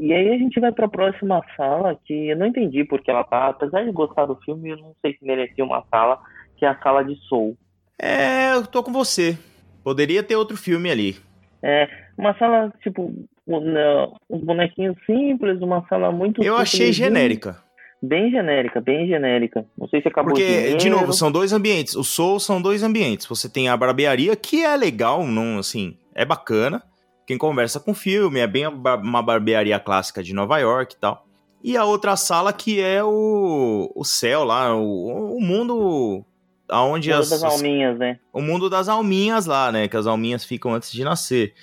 E 0.00 0.14
aí 0.14 0.30
a 0.30 0.38
gente 0.38 0.58
vai 0.58 0.72
pra 0.72 0.88
próxima 0.88 1.44
sala, 1.54 1.94
que 2.06 2.30
eu 2.30 2.36
não 2.38 2.46
entendi 2.46 2.84
porque 2.84 3.10
ela 3.10 3.22
tá, 3.22 3.48
apesar 3.48 3.84
de 3.84 3.92
gostar 3.92 4.24
do 4.24 4.34
filme, 4.36 4.70
eu 4.70 4.78
não 4.78 4.94
sei 5.02 5.12
se 5.12 5.22
merecia 5.22 5.62
uma 5.62 5.84
sala, 5.90 6.18
que 6.56 6.64
é 6.64 6.68
a 6.68 6.78
sala 6.80 7.04
de 7.04 7.14
Soul. 7.28 7.54
É, 8.00 8.54
eu 8.54 8.66
tô 8.66 8.82
com 8.82 8.90
você. 8.90 9.36
Poderia 9.84 10.22
ter 10.22 10.36
outro 10.36 10.56
filme 10.56 10.90
ali. 10.90 11.16
É 11.62 11.86
uma 12.16 12.34
sala, 12.38 12.72
tipo, 12.82 13.12
um, 13.46 13.60
não, 13.60 14.16
uns 14.30 14.42
bonequinhos 14.42 14.96
simples, 15.04 15.60
uma 15.60 15.86
sala 15.86 16.10
muito 16.10 16.42
Eu 16.42 16.56
achei 16.56 16.94
genérica. 16.94 17.62
Bem 18.02 18.30
genérica, 18.30 18.80
bem 18.80 19.06
genérica. 19.06 19.66
Não 19.76 19.86
sei 19.86 20.00
se 20.00 20.08
acabou 20.08 20.32
Porque, 20.32 20.76
de 20.76 20.88
novo, 20.88 21.12
são 21.12 21.30
dois 21.30 21.52
ambientes. 21.52 21.94
O 21.94 22.02
Soul 22.02 22.40
são 22.40 22.62
dois 22.62 22.82
ambientes. 22.82 23.26
Você 23.26 23.52
tem 23.52 23.68
a 23.68 23.76
barbearia, 23.76 24.34
que 24.34 24.64
é 24.64 24.74
legal, 24.74 25.26
não, 25.26 25.58
assim, 25.58 25.98
é 26.14 26.24
bacana. 26.24 26.82
Quem 27.30 27.38
conversa 27.38 27.78
com 27.78 27.92
o 27.92 27.94
filme, 27.94 28.40
é 28.40 28.46
bem 28.48 28.66
uma 28.66 29.22
barbearia 29.22 29.78
clássica 29.78 30.20
de 30.20 30.34
Nova 30.34 30.58
York 30.58 30.96
e 30.96 30.98
tal. 30.98 31.24
E 31.62 31.76
a 31.76 31.84
outra 31.84 32.16
sala 32.16 32.52
que 32.52 32.80
é 32.80 33.04
o, 33.04 33.88
o 33.94 34.02
céu 34.04 34.42
lá, 34.42 34.74
o, 34.74 35.36
o 35.36 35.40
mundo 35.40 36.24
aonde 36.68 37.10
Todas 37.10 37.30
as, 37.32 37.40
das 37.40 37.44
as- 37.52 37.60
alminhas, 37.60 37.96
né? 38.00 38.18
o 38.32 38.42
mundo 38.42 38.68
das 38.68 38.88
alminhas 38.88 39.46
lá, 39.46 39.70
né? 39.70 39.86
Que 39.86 39.96
as 39.96 40.08
alminhas 40.08 40.44
ficam 40.44 40.74
antes 40.74 40.90
de 40.90 41.04
nascer. 41.04 41.54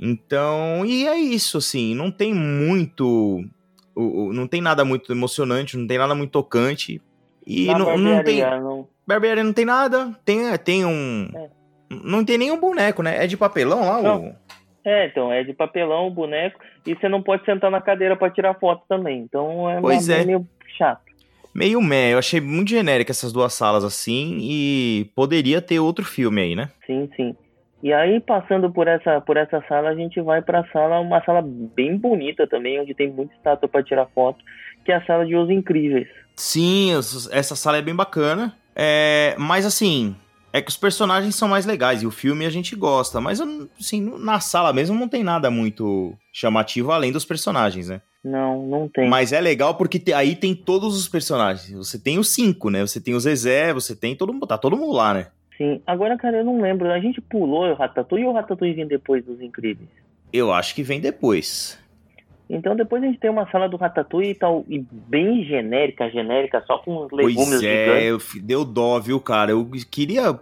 Então, 0.00 0.86
e 0.86 1.08
é 1.08 1.18
isso, 1.18 1.58
assim, 1.58 1.92
não 1.92 2.08
tem 2.12 2.32
muito. 2.32 3.44
o- 3.96 4.28
o- 4.28 4.32
não 4.32 4.46
tem 4.46 4.60
nada 4.60 4.84
muito 4.84 5.10
emocionante, 5.10 5.76
não 5.76 5.88
tem 5.88 5.98
nada 5.98 6.14
muito 6.14 6.30
tocante. 6.30 7.02
E 7.44 7.66
Na 7.66 7.78
não, 7.80 7.98
não 7.98 8.22
tem. 8.22 8.38
barbearia, 8.42 8.60
não- 8.60 8.88
Barbearia 9.04 9.42
não 9.42 9.52
tem 9.52 9.64
nada. 9.64 10.16
Tem, 10.24 10.56
tem 10.58 10.84
um. 10.84 11.28
É. 11.34 11.48
Não 11.90 12.24
tem 12.24 12.38
nenhum 12.38 12.60
boneco, 12.60 13.02
né? 13.02 13.24
É 13.24 13.26
de 13.26 13.36
papelão 13.36 13.80
lá? 13.88 14.00
Não. 14.00 14.26
O... 14.28 14.34
É, 14.84 15.06
então, 15.06 15.32
é 15.32 15.42
de 15.44 15.52
papelão 15.52 16.06
o 16.06 16.10
boneco 16.10 16.58
e 16.86 16.94
você 16.94 17.08
não 17.08 17.22
pode 17.22 17.44
sentar 17.44 17.70
na 17.70 17.80
cadeira 17.80 18.16
pra 18.16 18.30
tirar 18.30 18.54
foto 18.54 18.82
também. 18.88 19.18
Então 19.20 19.68
é, 19.70 19.80
Pois 19.80 20.08
é. 20.08 20.24
meio 20.24 20.46
chato. 20.76 21.02
Meio 21.54 21.80
meh. 21.82 22.12
Eu 22.14 22.18
achei 22.18 22.40
muito 22.40 22.70
genérica 22.70 23.10
essas 23.10 23.32
duas 23.32 23.52
salas 23.52 23.84
assim. 23.84 24.38
E 24.40 25.10
poderia 25.14 25.60
ter 25.60 25.80
outro 25.80 26.04
filme 26.04 26.40
aí, 26.40 26.54
né? 26.56 26.70
Sim, 26.86 27.10
sim. 27.16 27.34
E 27.82 27.92
aí, 27.92 28.20
passando 28.20 28.70
por 28.70 28.86
essa, 28.86 29.20
por 29.22 29.36
essa 29.38 29.62
sala, 29.66 29.88
a 29.88 29.94
gente 29.94 30.20
vai 30.20 30.42
pra 30.42 30.64
sala, 30.70 31.00
uma 31.00 31.22
sala 31.24 31.42
bem 31.42 31.96
bonita 31.96 32.46
também, 32.46 32.78
onde 32.78 32.94
tem 32.94 33.10
muita 33.10 33.34
estátua 33.34 33.68
pra 33.68 33.82
tirar 33.82 34.06
foto, 34.14 34.38
que 34.84 34.92
é 34.92 34.96
a 34.96 35.04
sala 35.06 35.24
de 35.26 35.34
Os 35.34 35.48
Incríveis. 35.48 36.06
Sim, 36.36 36.92
essa 37.32 37.56
sala 37.56 37.78
é 37.78 37.82
bem 37.82 37.94
bacana. 37.96 38.54
É, 38.76 39.34
mas 39.38 39.64
assim, 39.64 40.14
é 40.52 40.60
que 40.60 40.70
os 40.70 40.76
personagens 40.76 41.34
são 41.34 41.48
mais 41.48 41.66
legais 41.66 42.02
e 42.02 42.06
o 42.06 42.10
filme 42.10 42.44
a 42.44 42.50
gente 42.50 42.74
gosta. 42.74 43.20
Mas 43.20 43.40
assim, 43.78 44.00
na 44.18 44.40
sala 44.40 44.72
mesmo 44.72 44.98
não 44.98 45.08
tem 45.08 45.22
nada 45.22 45.50
muito 45.50 46.14
chamativo 46.32 46.92
além 46.92 47.12
dos 47.12 47.24
personagens, 47.24 47.88
né? 47.88 48.00
Não, 48.22 48.66
não 48.66 48.88
tem. 48.88 49.08
Mas 49.08 49.32
é 49.32 49.40
legal 49.40 49.74
porque 49.74 50.12
aí 50.12 50.36
tem 50.36 50.54
todos 50.54 50.96
os 50.96 51.08
personagens. 51.08 51.70
Você 51.72 51.98
tem 51.98 52.18
os 52.18 52.28
cinco, 52.28 52.68
né? 52.68 52.82
Você 52.82 53.00
tem 53.00 53.14
o 53.14 53.20
Zezé, 53.20 53.72
você 53.72 53.96
tem 53.96 54.14
todo 54.14 54.32
mundo. 54.32 54.46
Tá 54.46 54.58
todo 54.58 54.76
mundo 54.76 54.92
lá, 54.92 55.14
né? 55.14 55.28
Sim. 55.56 55.80
Agora, 55.86 56.16
cara, 56.16 56.38
eu 56.38 56.44
não 56.44 56.60
lembro. 56.60 56.90
A 56.90 57.00
gente 57.00 57.20
pulou 57.20 57.70
o 57.70 57.74
Ratatouille 57.74 58.26
ou 58.26 58.32
o 58.32 58.34
Ratatouille 58.34 58.74
vem 58.74 58.86
depois 58.86 59.24
dos 59.24 59.40
Incríveis? 59.40 59.88
Eu 60.32 60.52
acho 60.52 60.74
que 60.74 60.82
vem 60.82 61.00
depois. 61.00 61.78
Então 62.50 62.74
depois 62.74 63.00
a 63.00 63.06
gente 63.06 63.20
tem 63.20 63.30
uma 63.30 63.48
sala 63.48 63.68
do 63.68 63.76
Ratatouille 63.76 64.30
e 64.32 64.34
tal, 64.34 64.64
e 64.68 64.84
bem 64.90 65.44
genérica, 65.44 66.10
genérica, 66.10 66.60
só 66.66 66.78
com 66.78 67.04
os 67.04 67.12
legumes 67.12 67.48
Pois 67.48 67.62
é, 67.62 68.00
gigantes. 68.02 68.42
deu 68.42 68.64
dó, 68.64 68.98
viu, 68.98 69.20
cara? 69.20 69.52
Eu 69.52 69.64
queria. 69.88 70.36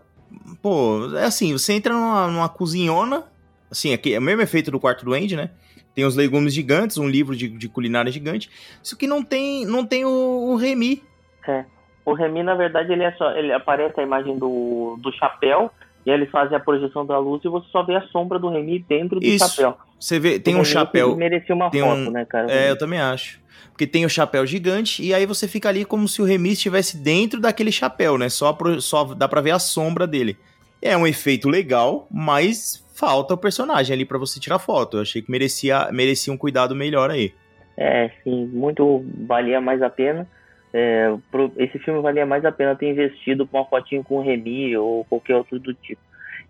Pô, 0.62 1.14
é 1.16 1.24
assim, 1.24 1.52
você 1.52 1.74
entra 1.74 1.92
numa, 1.92 2.26
numa 2.28 2.48
cozinhona, 2.48 3.24
assim, 3.70 3.92
aqui, 3.92 4.14
é 4.14 4.18
o 4.18 4.22
mesmo 4.22 4.40
efeito 4.40 4.70
do 4.70 4.80
quarto 4.80 5.04
do 5.04 5.12
Andy, 5.12 5.36
né? 5.36 5.50
Tem 5.94 6.06
os 6.06 6.16
legumes 6.16 6.54
gigantes, 6.54 6.96
um 6.96 7.08
livro 7.08 7.36
de, 7.36 7.48
de 7.48 7.68
culinária 7.68 8.10
gigante. 8.10 8.48
Isso 8.82 8.96
que 8.96 9.06
não 9.06 9.22
tem, 9.22 9.66
não 9.66 9.84
tem 9.84 10.06
o, 10.06 10.08
o 10.50 10.56
Remy. 10.56 11.02
É. 11.46 11.64
O 12.06 12.14
Remy, 12.14 12.42
na 12.42 12.54
verdade, 12.54 12.90
ele 12.90 13.04
é 13.04 13.12
só. 13.12 13.32
Ele 13.32 13.52
aparece 13.52 14.00
a 14.00 14.02
imagem 14.02 14.38
do, 14.38 14.96
do 14.98 15.12
chapéu, 15.12 15.70
E 16.06 16.10
aí 16.10 16.16
eles 16.16 16.30
fazem 16.30 16.56
a 16.56 16.60
projeção 16.60 17.04
da 17.04 17.18
luz 17.18 17.44
e 17.44 17.48
você 17.48 17.66
só 17.70 17.82
vê 17.82 17.96
a 17.96 18.02
sombra 18.08 18.38
do 18.38 18.48
Remy 18.48 18.84
dentro 18.88 19.20
do 19.20 19.26
Isso. 19.26 19.46
chapéu. 19.48 19.76
Você 19.98 20.18
vê, 20.18 20.38
tem 20.38 20.54
O 20.54 20.58
um 20.58 20.62
Remy 20.62 20.72
chapéu. 20.72 21.16
merecia 21.16 21.54
uma 21.54 21.70
tem 21.70 21.80
foto, 21.82 21.94
um- 21.98 22.10
né, 22.10 22.24
cara? 22.24 22.50
É, 22.50 22.70
eu 22.70 22.78
também 22.78 22.98
acho. 23.00 23.40
Porque 23.70 23.86
tem 23.86 24.04
o 24.04 24.08
chapéu 24.10 24.44
gigante 24.46 25.02
e 25.04 25.12
aí 25.14 25.26
você 25.26 25.46
fica 25.46 25.68
ali 25.68 25.84
como 25.84 26.08
se 26.08 26.20
o 26.22 26.24
Remy 26.24 26.52
estivesse 26.52 26.96
dentro 26.96 27.40
daquele 27.40 27.70
chapéu, 27.70 28.16
né? 28.18 28.28
Só, 28.28 28.52
pro- 28.52 28.80
só 28.80 29.04
dá 29.04 29.28
pra 29.28 29.40
ver 29.40 29.50
a 29.52 29.58
sombra 29.58 30.06
dele. 30.06 30.36
É 30.80 30.96
um 30.96 31.06
efeito 31.06 31.48
legal, 31.48 32.06
mas 32.10 32.84
falta 32.94 33.34
o 33.34 33.38
personagem 33.38 33.94
ali 33.94 34.04
pra 34.04 34.18
você 34.18 34.40
tirar 34.40 34.58
foto. 34.58 34.96
Eu 34.96 35.02
achei 35.02 35.20
que 35.22 35.30
merecia, 35.30 35.88
merecia 35.92 36.32
um 36.32 36.36
cuidado 36.36 36.74
melhor 36.74 37.10
aí. 37.10 37.32
É, 37.76 38.10
sim, 38.24 38.46
muito 38.46 39.04
valia 39.26 39.60
mais 39.60 39.80
a 39.82 39.90
pena. 39.90 40.26
É, 40.72 41.14
pro- 41.30 41.52
esse 41.56 41.78
filme 41.78 42.00
valia 42.02 42.26
mais 42.26 42.44
a 42.44 42.52
pena 42.52 42.74
ter 42.76 42.90
investido 42.90 43.46
com 43.46 43.56
uma 43.58 43.64
fotinho 43.64 44.04
com 44.04 44.16
o 44.16 44.22
Remy 44.22 44.76
ou 44.76 45.04
qualquer 45.06 45.36
outro 45.36 45.58
do 45.58 45.72
tipo. 45.74 46.00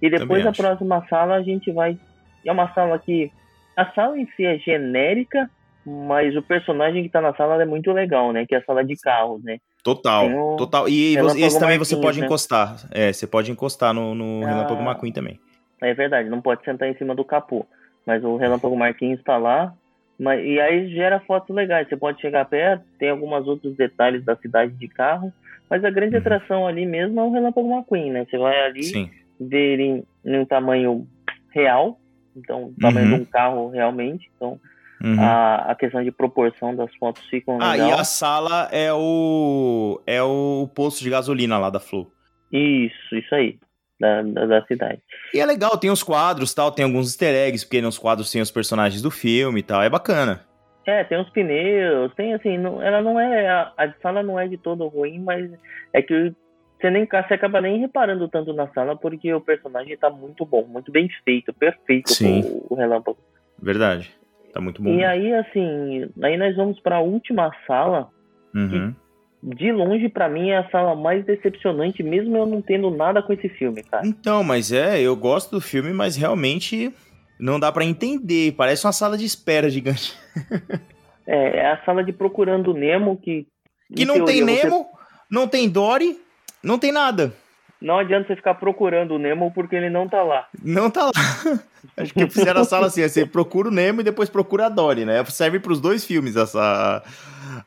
E 0.03 0.11
depois 0.11 0.29
Também 0.29 0.47
a 0.47 0.51
acho. 0.51 0.63
próxima 0.63 1.07
sala 1.09 1.35
a 1.37 1.43
gente 1.43 1.71
vai. 1.73 1.97
É 2.45 2.53
uma 2.53 2.73
sala 2.75 2.99
que. 2.99 3.31
A 3.77 3.87
sala 3.93 4.19
em 4.19 4.27
si 4.37 4.45
é 4.45 4.59
genérica, 4.59 5.49
mas 5.87 6.35
o 6.37 6.43
personagem 6.43 7.03
que 7.05 7.09
tá 7.09 7.21
na 7.21 7.33
sala 7.35 7.63
é 7.63 7.67
muito 7.67 7.93
legal, 7.93 8.33
né? 8.33 8.45
Que 8.47 8.55
é 8.55 8.59
a 8.59 8.65
sala 8.65 8.85
de 8.85 8.97
carros, 8.97 9.43
né? 9.45 9.59
Total, 9.85 10.27
Tem 10.27 10.37
o 10.37 10.57
total. 10.57 10.89
E 10.89 11.15
Relâmpago 11.15 11.41
esse 11.45 11.59
também 11.61 11.79
você 11.79 11.97
pode 11.97 12.19
né? 12.21 12.27
encostar. 12.27 12.77
É, 12.91 13.13
você 13.13 13.27
pode 13.27 13.51
encostar 13.53 13.95
no, 13.95 14.15
no 14.15 14.45
Ah. 14.45 14.49
Relâmpago 14.49 14.83
McQueen 14.83 15.13
também. 15.13 15.39
É 15.81 15.95
verdade, 15.95 16.29
não 16.29 16.41
pode 16.41 16.65
sentar 16.65 16.89
em 16.89 16.97
cima 16.97 17.15
do 17.15 17.25
capô. 17.25 17.65
Mas 18.05 18.25
o 18.25 18.37
Relâmpago 18.37 18.77
Marquinhos 18.77 19.23
tá 19.23 19.37
lá. 19.37 19.73
Mas, 20.19 20.45
e 20.45 20.61
aí 20.61 20.89
gera 20.91 21.21
fotos 21.21 21.55
legais. 21.55 21.89
Você 21.89 21.97
pode 21.97 22.21
chegar 22.21 22.45
perto, 22.47 22.85
tem 22.99 23.11
alguns 23.11 23.47
outros 23.47 23.77
detalhes 23.77 24.25
da 24.25 24.37
cidade 24.37 24.73
de 24.75 24.89
carro. 24.89 25.33
Mas 25.71 25.85
a 25.85 25.91
grande 25.91 26.15
Uhum. 26.17 26.21
atração 26.21 26.67
ali 26.67 26.85
mesmo 26.87 27.21
é 27.21 27.23
o 27.23 27.31
Relâmpago 27.31 27.71
McQueen, 27.71 28.11
né? 28.11 28.27
Você 28.29 28.37
vai 28.39 28.59
ali, 28.65 28.83
Sim. 28.83 29.11
ver 29.39 29.75
ele 29.75 29.83
em, 29.85 30.05
em 30.25 30.39
um 30.39 30.45
tamanho 30.45 31.07
real. 31.55 31.99
Então, 32.35 32.73
tamanho 32.81 33.11
Uhum. 33.11 33.17
de 33.17 33.23
um 33.23 33.25
carro 33.27 33.69
realmente. 33.71 34.29
Então, 34.37 34.59
Uhum. 35.01 35.21
a, 35.21 35.71
a 35.71 35.75
questão 35.77 36.03
de 36.03 36.11
proporção 36.11 36.75
das 36.75 36.93
fotos 36.97 37.25
ficam 37.29 37.59
Ah, 37.61 37.73
legal. 37.73 37.89
e 37.89 37.93
a 37.93 38.05
sala 38.05 38.69
é 38.73 38.93
o. 38.93 40.03
É 40.07 40.21
o 40.23 40.69
posto 40.75 41.05
de 41.05 41.11
gasolina 41.11 41.57
lá 41.59 41.71
da 41.71 41.79
Flow. 41.79 42.13
Isso, 42.51 43.15
isso 43.15 43.33
aí. 43.35 43.59
Da, 44.01 44.23
da, 44.23 44.47
da 44.47 44.67
cidade. 44.67 45.01
E 45.35 45.41
é 45.41 45.45
legal, 45.45 45.77
tem 45.77 45.91
os 45.91 46.05
quadros 46.05 46.55
tal, 46.55 46.71
tem 46.71 46.85
alguns 46.85 47.09
easter 47.09 47.35
eggs, 47.35 47.65
porque 47.67 47.83
nos 47.83 47.99
quadros 47.99 48.31
tem 48.31 48.41
os 48.41 48.51
personagens 48.51 49.03
do 49.03 49.11
filme 49.11 49.59
e 49.59 49.63
tal. 49.63 49.83
É 49.83 49.91
bacana. 49.91 50.41
É, 50.87 51.05
tem 51.05 51.21
os 51.21 51.29
pneus, 51.31 52.15
tem 52.15 52.33
assim, 52.33 52.57
não- 52.57 52.81
ela 52.81 53.03
não 53.03 53.19
é. 53.21 53.49
A, 53.49 53.73
a 53.77 53.93
sala 54.01 54.23
não 54.23 54.39
é 54.39 54.47
de 54.47 54.57
todo 54.57 54.87
ruim, 54.87 55.19
mas 55.19 55.51
é 55.93 56.01
que 56.01 56.33
você 56.81 56.91
nem 56.91 57.07
você 57.07 57.35
acaba 57.35 57.61
nem 57.61 57.81
reparando 57.81 58.29
tanto 58.29 58.53
na 58.53 58.69
sala 58.69 58.97
porque 58.97 59.35
o 59.35 59.41
personagem 59.41 59.97
tá 59.97 60.09
muito 60.09 60.47
bom, 60.47 60.65
muito 60.65 60.93
bem 60.93 61.09
feito, 61.25 61.53
perfeito 61.53 62.15
Sim. 62.15 62.41
o, 62.43 62.67
o 62.71 62.75
relâmpago. 62.77 63.19
Verdade. 63.61 64.15
Tá 64.53 64.61
muito 64.61 64.81
bom. 64.81 64.91
E 64.91 65.05
aí, 65.05 65.35
assim, 65.35 66.09
aí 66.23 66.37
nós 66.37 66.57
vamos 66.57 66.81
pra 66.81 67.01
última 67.01 67.51
sala. 67.67 68.09
Uhum. 68.55 68.95
De 69.43 69.71
longe, 69.71 70.09
pra 70.09 70.29
mim, 70.29 70.51
é 70.51 70.59
a 70.59 70.69
sala 70.71 70.97
mais 70.97 71.25
decepcionante, 71.25 72.03
mesmo 72.03 72.37
eu 72.37 72.45
não 72.47 72.61
tendo 72.61 72.91
nada 72.91 73.23
com 73.23 73.33
esse 73.33 73.49
filme, 73.49 73.83
cara. 73.85 74.05
Então, 74.07 74.43
mas 74.43 74.73
é, 74.73 75.01
eu 75.01 75.15
gosto 75.15 75.51
do 75.53 75.61
filme, 75.61 75.93
mas 75.93 76.17
realmente 76.17 76.93
não 77.39 77.61
dá 77.61 77.71
pra 77.71 77.85
entender. 77.85 78.53
Parece 78.57 78.85
uma 78.85 78.93
sala 78.93 79.17
de 79.17 79.25
espera 79.25 79.71
gigante. 79.71 80.15
É, 81.31 81.59
é 81.59 81.73
a 81.73 81.85
sala 81.85 82.03
de 82.03 82.11
Procurando 82.11 82.73
Nemo, 82.73 83.15
que. 83.19 83.47
Que 83.95 84.07
não 84.07 84.15
tem 84.25 84.25
teoria, 84.39 84.47
você- 84.47 84.65
Nemo, 84.65 84.87
não 85.31 85.47
tem 85.47 85.69
Dory, 85.69 86.19
não 86.63 86.79
tem 86.79 86.91
nada. 86.91 87.35
Não 87.83 87.99
adianta 87.99 88.29
você 88.29 88.37
ficar 88.37 88.55
procurando 88.55 89.11
o 89.15 89.19
Nemo 89.19 89.53
porque 89.55 89.77
ele 89.77 89.91
não 89.91 90.09
tá 90.09 90.23
lá. 90.23 90.47
Não 90.65 90.91
tá 90.91 91.05
lá. 91.05 91.11
Acho 91.99 92.15
que 92.15 92.31
fizeram 92.31 92.63
a 92.63 92.65
sala 92.65 92.87
assim, 92.87 93.07
você 93.07 93.27
procura 93.27 93.69
o 93.69 93.71
Nemo 93.71 94.01
e 94.01 94.05
depois 94.05 94.31
procura 94.31 94.67
a 94.67 94.69
Dory, 94.71 95.05
né? 95.05 95.23
Serve 95.27 95.61
pros 95.61 95.83
dois 95.83 96.03
filmes 96.03 96.35
essa 96.35 97.03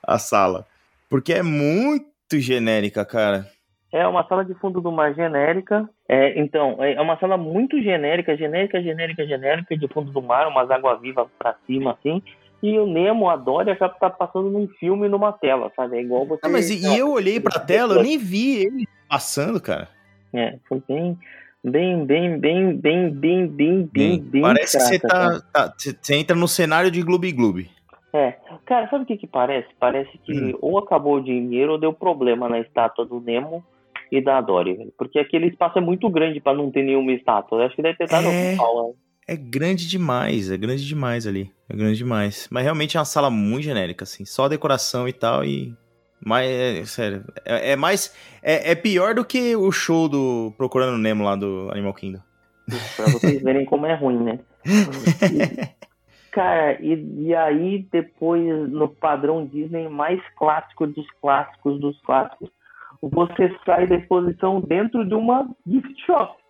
a 0.02 0.18
sala. 0.18 0.66
Porque 1.12 1.34
é 1.34 1.44
muito 1.44 2.06
genérica, 2.36 3.04
cara. 3.04 3.46
É 3.92 4.08
uma 4.08 4.26
sala 4.26 4.46
de 4.46 4.54
fundo 4.54 4.80
do 4.80 4.94
mar 4.94 5.14
genérica. 5.14 5.90
É, 6.08 6.40
então, 6.40 6.78
é, 6.80 6.94
é 6.94 7.02
uma 7.02 7.20
sala 7.20 7.36
muito 7.36 7.82
genérica, 7.82 8.38
genérica, 8.38 8.82
genérica, 8.82 9.28
genérica, 9.28 9.78
de 9.78 9.88
fundo 9.90 10.10
do 10.10 10.22
mar, 10.22 10.48
umas 10.48 10.72
águas 10.72 11.02
vivas 11.02 11.28
pra 11.38 11.54
cima, 11.68 11.92
assim. 11.92 12.24
E 12.64 12.80
o 12.80 12.88
Nemo, 12.88 13.30
a 13.30 13.36
Dory, 13.36 13.76
já 13.78 13.90
tá 13.90 14.10
passando 14.10 14.50
num 14.50 14.70
filme 14.80 15.10
numa 15.10 15.34
tela, 15.34 15.70
sabe? 15.76 15.98
É 15.98 16.02
igual 16.02 16.26
você... 16.26 16.40
Ah, 16.46 16.50
mas 16.50 16.70
e, 16.70 16.82
Não, 16.82 16.96
eu 16.96 17.12
olhei 17.12 17.42
pra 17.42 17.60
tela, 17.60 17.96
eu 17.96 18.04
nem 18.04 18.18
vi 18.18 18.64
ele 18.64 18.88
passando, 19.10 19.60
cara. 19.60 19.90
É, 20.34 20.56
foi 20.70 20.82
bem... 20.88 21.20
Bem, 21.64 22.06
bem, 22.06 22.40
bem, 22.40 22.76
bem, 22.76 23.12
bem, 23.12 23.48
bem, 23.48 23.90
bem, 23.94 24.20
bem. 24.20 24.42
Parece 24.42 24.78
que 24.78 24.84
você 24.84 25.00
tá, 25.00 25.42
tá, 25.54 25.72
você 25.78 26.16
entra 26.16 26.36
no 26.36 26.48
cenário 26.48 26.90
de 26.90 27.04
Gloob 27.04 27.32
Gloob. 27.32 27.70
É, 28.14 28.36
cara, 28.66 28.90
sabe 28.90 29.04
o 29.04 29.08
que 29.08 29.18
que 29.18 29.28
parece? 29.28 29.68
Parece 29.80 30.18
que 30.26 30.34
Hum. 30.34 30.58
ou 30.62 30.78
acabou 30.78 31.16
o 31.16 31.24
dinheiro 31.24 31.74
ou 31.74 31.78
deu 31.80 31.94
problema 31.94 32.50
na 32.50 32.60
estátua 32.60 33.06
do 33.06 33.20
Nemo 33.22 33.64
e 34.12 34.20
da 34.22 34.42
Dory, 34.42 34.74
velho. 34.74 34.94
Porque 34.98 35.18
aquele 35.18 35.48
espaço 35.48 35.78
é 35.78 35.82
muito 35.82 36.10
grande 36.10 36.42
pra 36.42 36.54
não 36.54 36.70
ter 36.70 36.84
nenhuma 36.84 37.14
estátua. 37.14 37.60
Eu 37.62 37.66
acho 37.68 37.76
que 37.76 37.82
deve 37.82 37.98
ter 37.98 38.08
dado 38.10 38.28
É. 38.28 38.54
um 38.54 38.58
pau, 38.58 38.88
né? 38.90 38.94
É 39.28 39.36
grande 39.38 39.88
demais, 39.88 40.52
é 40.52 40.58
grande 40.58 40.86
demais 40.86 41.26
ali. 41.26 41.50
É 41.70 41.76
grande 41.76 41.96
demais. 41.98 42.50
Mas 42.52 42.64
realmente 42.64 42.98
é 42.98 43.00
uma 43.00 43.06
sala 43.06 43.30
muito 43.30 43.64
genérica, 43.64 44.04
assim. 44.04 44.26
Só 44.26 44.50
decoração 44.50 45.08
e 45.08 45.14
tal 45.14 45.46
e. 45.46 45.74
Mas, 46.24 46.50
é, 46.52 46.86
sério, 46.86 47.24
é, 47.46 47.72
é 47.72 47.76
mais. 47.78 48.14
É, 48.44 48.72
é 48.72 48.76
pior 48.76 49.16
do 49.16 49.24
que 49.24 49.56
o 49.56 49.72
show 49.72 50.10
do 50.10 50.54
Procurando 50.58 50.98
Nemo 50.98 51.24
lá 51.24 51.36
do 51.36 51.70
Animal 51.72 51.94
Kingdom. 51.94 52.20
Pra 52.98 53.06
vocês 53.06 53.42
verem 53.42 53.66
como 53.66 53.86
é 53.86 53.96
ruim, 53.96 54.18
né? 54.22 54.40
Cara, 56.32 56.82
e, 56.82 57.28
e 57.28 57.36
aí 57.36 57.86
depois, 57.92 58.42
no 58.70 58.88
padrão 58.88 59.46
Disney 59.46 59.90
mais 59.90 60.22
clássico 60.38 60.88
dos 60.88 61.06
clássicos 61.22 61.80
dos 61.80 62.00
clássicos, 62.02 62.50
você 63.02 63.54
sai 63.66 63.88
da 63.88 63.96
exposição 63.96 64.62
dentro 64.62 65.06
de 65.06 65.14
uma 65.14 65.50
gift 65.68 66.06
shop. 66.06 66.42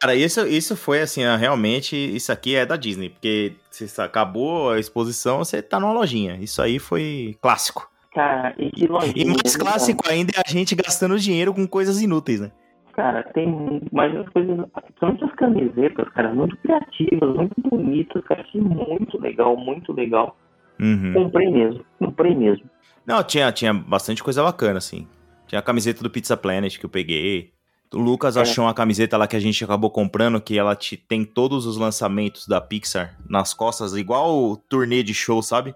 Cara, 0.00 0.14
isso, 0.14 0.46
isso 0.46 0.76
foi 0.76 1.00
assim, 1.00 1.22
realmente, 1.36 1.94
isso 1.94 2.32
aqui 2.32 2.54
é 2.54 2.64
da 2.64 2.76
Disney, 2.76 3.10
porque 3.10 3.52
se 3.70 4.00
acabou 4.00 4.70
a 4.70 4.78
exposição, 4.78 5.38
você 5.38 5.60
tá 5.60 5.78
numa 5.78 5.92
lojinha. 5.92 6.36
Isso 6.36 6.62
aí 6.62 6.78
foi 6.78 7.36
clássico. 7.40 7.90
Cara, 8.12 8.54
e 8.56 8.70
que 8.70 8.86
lojinha. 8.86 9.14
E 9.16 9.24
mais 9.24 9.54
né, 9.54 9.60
clássico 9.60 10.08
ainda 10.08 10.32
é 10.36 10.42
a 10.44 10.50
gente 10.50 10.74
gastando 10.74 11.18
dinheiro 11.18 11.52
com 11.52 11.66
coisas 11.66 12.00
inúteis, 12.00 12.40
né? 12.40 12.50
Cara, 12.98 13.22
tem 13.32 13.80
mais 13.92 14.12
umas 14.12 14.28
coisas, 14.30 14.56
principalmente 14.74 15.22
as 15.24 15.34
camisetas, 15.36 16.08
cara, 16.08 16.34
muito 16.34 16.56
criativas, 16.56 17.36
muito 17.36 17.54
bonitas, 17.70 18.24
cara, 18.24 18.40
achei 18.40 18.60
muito 18.60 19.20
legal, 19.20 19.56
muito 19.56 19.92
legal. 19.92 20.36
Uhum. 20.80 21.12
Comprei 21.14 21.48
mesmo, 21.48 21.84
comprei 21.96 22.34
mesmo. 22.34 22.68
Não, 23.06 23.22
tinha, 23.22 23.52
tinha 23.52 23.72
bastante 23.72 24.20
coisa 24.20 24.42
bacana, 24.42 24.78
assim. 24.78 25.06
Tinha 25.46 25.60
a 25.60 25.62
camiseta 25.62 26.02
do 26.02 26.10
Pizza 26.10 26.36
Planet 26.36 26.76
que 26.76 26.84
eu 26.86 26.90
peguei. 26.90 27.52
O 27.94 27.98
Lucas 27.98 28.36
É. 28.36 28.40
achou 28.40 28.64
uma 28.64 28.74
camiseta 28.74 29.16
lá 29.16 29.28
que 29.28 29.36
a 29.36 29.40
gente 29.40 29.62
acabou 29.62 29.90
comprando, 29.92 30.40
que 30.40 30.58
ela 30.58 30.74
te, 30.74 30.96
tem 30.96 31.24
todos 31.24 31.66
os 31.66 31.76
lançamentos 31.76 32.48
da 32.48 32.60
Pixar 32.60 33.16
nas 33.30 33.54
costas, 33.54 33.94
igual 33.94 34.36
o 34.36 34.56
turnê 34.56 35.04
de 35.04 35.14
show, 35.14 35.40
sabe? 35.40 35.72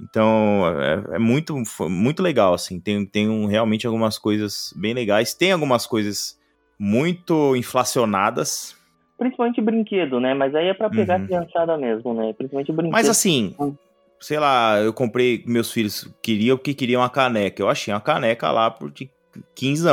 Então, 0.00 0.62
é, 0.80 1.16
é 1.16 1.18
muito, 1.18 1.54
muito 1.82 2.22
legal, 2.22 2.54
assim. 2.54 2.80
Tem, 2.80 3.04
tem 3.04 3.28
um- 3.28 3.44
realmente 3.44 3.86
algumas 3.86 4.16
coisas 4.16 4.72
bem 4.74 4.94
legais. 4.94 5.34
Tem 5.34 5.52
algumas 5.52 5.86
coisas 5.86 6.40
muito 6.78 7.54
inflacionadas. 7.56 8.76
Principalmente 9.18 9.60
brinquedo, 9.60 10.18
né? 10.18 10.34
Mas 10.34 10.54
aí 10.54 10.68
é 10.68 10.74
pra 10.74 10.90
pegar 10.90 11.18
Uhum. 11.18 11.24
a 11.24 11.26
criançada 11.26 11.78
mesmo, 11.78 12.12
né? 12.14 12.32
Principalmente 12.32 12.72
brinquedo. 12.72 12.92
Mas 12.92 13.08
assim, 13.08 13.54
Hum. 13.60 13.74
sei 14.20 14.38
lá, 14.38 14.78
eu 14.80 14.92
comprei, 14.92 15.44
meus 15.46 15.70
filhos 15.72 16.08
queriam 16.22 16.56
porque 16.56 16.74
queriam 16.74 17.00
uma 17.02 17.10
caneca. 17.10 17.62
Eu 17.62 17.68
achei 17.68 17.92
uma 17.94 18.00
caneca 18.00 18.50
lá 18.50 18.70
por 18.70 18.90
de 18.90 19.08
15. 19.54 19.86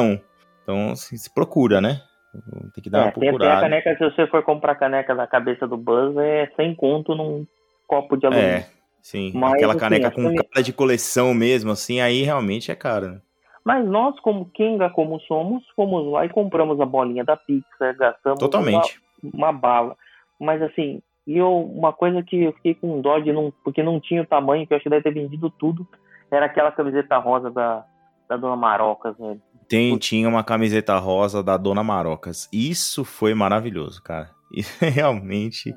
Então, 0.64 0.92
assim, 0.92 1.16
se 1.18 1.32
procura, 1.34 1.80
né? 1.80 2.02
Tem 2.74 2.84
que 2.84 2.90
dar 2.90 3.00
É, 3.00 3.02
uma 3.04 3.12
tem, 3.12 3.20
tem 3.22 3.30
a 3.30 3.32
procurada. 3.32 3.62
caneca, 3.62 3.96
se 3.98 4.04
você 4.04 4.28
for 4.28 4.44
comprar 4.44 4.76
caneca 4.76 5.16
da 5.16 5.26
cabeça 5.28 5.68
do 5.68 5.76
Buzz, 5.78 6.16
é 6.18 6.52
sem 6.56 6.76
conto 6.76 7.16
num 7.16 7.46
copo 7.88 8.16
de 8.18 8.26
alumínio. 8.28 8.50
É, 8.58 8.66
sim. 9.02 9.32
Mas, 9.34 9.54
Aquela 9.54 9.72
assim, 9.74 9.80
caneca 9.80 10.12
com 10.12 10.24
cami- 10.24 10.38
cara 10.38 10.64
de 10.64 10.74
coleção 10.74 11.34
mesmo, 11.34 11.72
assim, 11.72 12.00
aí 12.02 12.22
realmente 12.24 12.72
é 12.72 12.76
caro. 12.76 13.20
Né? 13.70 13.80
Mas 13.80 13.88
nós, 13.88 14.20
como 14.22 14.50
Kenga, 14.54 14.90
como 14.90 15.20
somos, 15.22 15.64
fomos 15.76 16.12
lá 16.12 16.26
e 16.26 16.30
compramos 16.30 16.80
a 16.82 16.86
bolinha 16.86 17.24
da 17.24 17.38
Pixar, 17.38 17.96
gastamos 17.96 18.40
Totalmente. 18.40 19.00
uma, 19.24 19.52
uma 19.52 19.54
bala. 19.54 19.96
Mas 20.40 20.62
assim, 20.62 21.02
e 21.28 21.38
eu, 21.38 21.62
uma 21.62 21.94
coisa 21.94 22.24
que 22.24 22.44
eu 22.44 22.54
fiquei 22.54 22.74
com 22.74 23.02
dó 23.02 23.20
de 23.20 23.32
não, 23.32 23.54
porque 23.64 23.84
não 23.84 24.00
tinha 24.00 24.24
o 24.24 24.26
tamanho, 24.26 24.66
que 24.66 24.74
eu 24.74 24.78
acho 24.78 24.84
que 24.84 24.90
deve 24.90 25.04
ter 25.04 25.14
vendido 25.14 25.50
tudo, 25.50 25.88
era 26.32 26.48
aquela 26.48 26.72
camiseta 26.72 27.18
rosa 27.18 27.52
da, 27.52 27.86
da 28.28 28.36
Dona 28.36 28.56
Marocas, 28.56 29.16
velho. 29.18 29.42
Tem, 29.68 29.96
tinha 29.98 30.28
uma 30.28 30.44
camiseta 30.44 30.98
rosa 30.98 31.44
da 31.44 31.56
Dona 31.56 31.84
Marocas. 31.84 32.50
Isso 32.52 33.06
foi 33.06 33.34
maravilhoso, 33.36 34.02
cara. 34.02 34.32
E 34.52 34.64
realmente, 34.90 35.76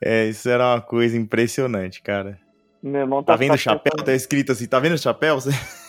é, 0.00 0.26
isso 0.26 0.48
era 0.48 0.74
uma 0.74 0.80
coisa 0.80 1.18
impressionante, 1.18 2.00
cara. 2.00 2.38
Meu 2.80 3.00
irmão 3.00 3.20
Tá 3.20 3.34
vendo 3.34 3.54
o 3.54 3.58
chapéu? 3.58 3.96
Tá 3.96 4.12
escrito 4.12 4.52
assim, 4.52 4.68
tá 4.68 4.78
vendo 4.78 4.92
o 4.92 4.98
chapéu? 4.98 5.38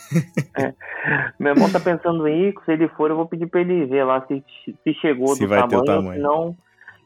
Meu 1.38 1.52
irmão 1.54 1.70
tá 1.70 1.80
pensando 1.80 2.26
em 2.28 2.48
ir, 2.48 2.54
se 2.64 2.72
ele 2.72 2.88
for, 2.88 3.10
eu 3.10 3.16
vou 3.16 3.26
pedir 3.26 3.46
pra 3.46 3.60
ele 3.60 3.84
ver 3.86 4.04
lá 4.04 4.24
se, 4.26 4.42
se 4.64 4.94
chegou 4.94 5.28
Se 5.28 5.40
do 5.44 5.48
vai 5.48 5.66
ter 5.68 5.76
o 5.76 5.84
tamanho, 5.84 6.02
tamanho. 6.02 6.14
se 6.14 6.18
não. 6.22 6.56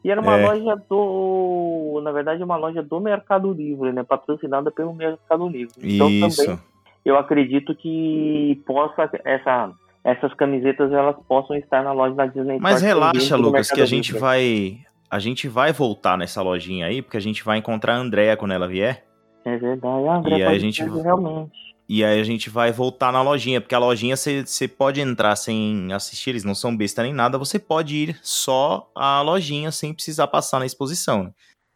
E 0.03 0.11
era 0.11 0.19
uma 0.19 0.37
É. 0.37 0.45
loja 0.45 0.75
do. 0.89 2.01
Na 2.03 2.11
verdade, 2.11 2.43
uma 2.43 2.57
loja 2.57 2.83
do 2.83 2.99
Mercado 2.99 3.53
Livre, 3.53 3.93
né? 3.93 4.03
Patrocinada 4.03 4.69
pelo 4.69 4.93
Mercado 4.93 5.47
Livre. 5.47 5.73
Então 5.81 6.09
Isso. 6.09 6.43
também 6.45 6.59
eu 7.05 7.17
acredito 7.17 7.73
que 7.75 8.61
possa 8.65 9.09
essa, 9.25 9.71
essas 10.03 10.33
camisetas 10.33 10.91
elas 10.91 11.15
possam 11.27 11.55
estar 11.55 11.83
na 11.83 11.91
loja 11.91 12.15
da 12.15 12.25
Disney 12.25 12.59
Mas 12.61 12.75
também, 12.81 12.87
relaxa, 12.93 13.35
Lucas, 13.37 13.71
que 13.71 13.81
a 13.81 13.85
gente 13.85 14.07
Livre. 14.13 14.19
vai. 14.21 14.77
A 15.09 15.19
gente 15.19 15.47
vai 15.47 15.71
voltar 15.71 16.17
nessa 16.17 16.41
lojinha 16.41 16.87
aí, 16.87 17.01
porque 17.01 17.17
a 17.17 17.21
gente 17.21 17.43
vai 17.43 17.59
encontrar 17.59 17.93
a 17.93 17.97
Andrea 17.97 18.35
quando 18.35 18.51
ela 18.53 18.67
vier. 18.67 19.05
É 19.45 19.55
verdade, 19.57 20.07
ah, 20.07 20.15
André, 20.15 20.37
E 20.39 20.43
pode 20.43 20.55
a 20.55 20.59
gente- 20.59 20.83
realmente. 20.83 21.72
E 21.87 22.03
aí 22.03 22.19
a 22.19 22.23
gente 22.23 22.49
vai 22.49 22.71
voltar 22.71 23.11
na 23.11 23.21
lojinha, 23.21 23.59
porque 23.59 23.75
a 23.75 23.79
lojinha 23.79 24.15
você 24.15 24.67
pode 24.67 25.01
entrar 25.01 25.35
sem 25.35 25.91
assistir, 25.91 26.29
eles 26.31 26.43
não 26.43 26.55
são 26.55 26.75
besta 26.75 27.03
nem 27.03 27.13
nada, 27.13 27.37
você 27.37 27.59
pode 27.59 27.95
ir 27.95 28.17
só 28.21 28.89
à 28.95 29.21
lojinha 29.21 29.69
sem 29.71 29.93
precisar 29.93 30.27
passar 30.27 30.59
na 30.59 30.65
exposição. 30.65 31.23
né? 31.25 31.31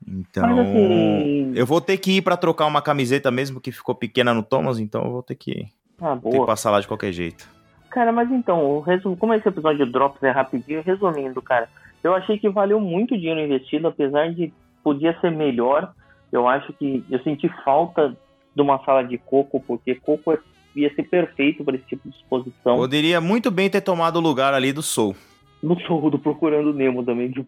Então, 0.08 0.48
Mas 0.48 0.60
assim. 0.60 1.52
eu 1.56 1.66
vou 1.66 1.82
ter 1.82 1.98
que 1.98 2.18
ir 2.18 2.22
pra 2.22 2.38
trocar 2.38 2.68
uma 2.68 2.82
camiseta 2.82 3.30
mesmo 3.32 3.60
que 3.60 3.72
ficou 3.72 3.94
pequena 3.96 4.34
no 4.34 4.44
Thomas, 4.44 4.80
então 4.80 5.04
eu 5.04 5.12
vou 5.12 5.24
ter 5.24 5.36
que, 5.36 5.66
Ah, 6.00 6.16
ter 6.16 6.30
que 6.30 6.46
passar 6.46 6.72
lá 6.72 6.80
de 6.80 6.88
qualquer 6.88 7.12
jeito. 7.12 7.50
Cara, 7.90 8.12
mas 8.12 8.32
então, 8.32 8.80
resumo, 8.82 9.18
como 9.18 9.34
esse 9.34 9.48
episódio 9.48 9.86
de 9.86 9.92
Drops 9.92 10.22
é 10.24 10.30
rapidinho, 10.30 10.84
resumindo, 10.86 11.42
cara, 11.42 11.68
eu 12.04 12.14
achei 12.14 12.38
que 12.38 12.48
valeu 12.50 12.80
muito 12.80 13.18
dinheiro 13.18 13.40
investido, 13.42 13.88
apesar 13.88 14.32
de 14.34 14.54
podia 14.84 15.20
ser 15.20 15.32
melhor. 15.32 15.92
Eu 16.32 16.48
acho 16.48 16.72
que 16.74 17.04
eu 17.10 17.20
senti 17.24 17.50
falta 17.66 18.16
de 18.58 18.62
uma 18.62 18.84
sala 18.84 19.04
de 19.04 19.18
coco, 19.20 19.60
porque 19.66 19.96
coco 19.96 20.34
é- 20.34 20.40
ia 20.76 20.94
ser 20.96 21.04
perfeito 21.04 21.64
para 21.64 21.76
esse 21.76 21.86
tipo 21.86 22.10
de 22.10 22.16
exposição. 22.16 22.76
Poderia 22.76 23.22
muito 23.22 23.50
bem 23.52 23.70
ter 23.70 23.82
tomado 23.82 24.18
o 24.18 24.22
lugar 24.22 24.54
ali 24.54 24.74
do 24.74 24.82
Soul. 24.82 25.16
No 25.62 25.80
show 25.80 26.10
do 26.10 26.20
Procurando 26.20 26.74
Nemo 26.74 27.04
também. 27.04 27.32
tipo, 27.32 27.48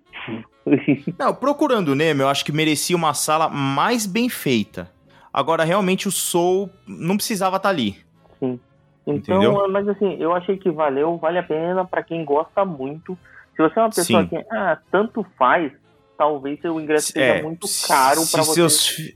Não, 1.18 1.34
procurando 1.34 1.90
o 1.90 1.96
Nemo, 1.96 2.22
eu 2.22 2.30
acho 2.30 2.46
que 2.46 2.52
merecia 2.52 2.96
uma 2.96 3.14
sala 3.14 3.50
mais 3.50 4.06
bem 4.06 4.30
feita. 4.30 4.92
Agora, 5.34 5.64
realmente, 5.64 6.08
o 6.08 6.12
Soul 6.12 6.70
não 6.88 7.16
precisava 7.18 7.58
estar 7.58 7.70
ali. 7.70 7.98
Sim. 8.40 8.60
Entendeu? 9.06 9.52
Então, 9.54 9.72
mas 9.72 9.88
assim, 9.88 10.16
eu 10.20 10.34
achei 10.34 10.58
que 10.58 10.70
valeu, 10.72 11.18
vale 11.18 11.38
a 11.40 11.44
pena 11.44 11.86
pra 11.86 12.04
quem 12.04 12.24
gosta 12.26 12.64
muito. 12.66 13.18
Se 13.56 13.62
você 13.62 13.80
é 13.80 13.82
uma 13.84 13.90
pessoa 13.90 14.22
Sim. 14.24 14.28
que, 14.30 14.36
ah, 14.52 14.78
tanto 14.92 15.26
faz, 15.38 15.72
talvez 16.20 16.60
seu 16.60 16.78
ingresso 16.80 17.14
seja 17.14 17.26
É, 17.38 17.42
muito 17.42 17.66
se- 17.66 17.88
caro 17.88 18.20
se 18.20 18.32
pra 18.34 18.44
você. 18.44 18.54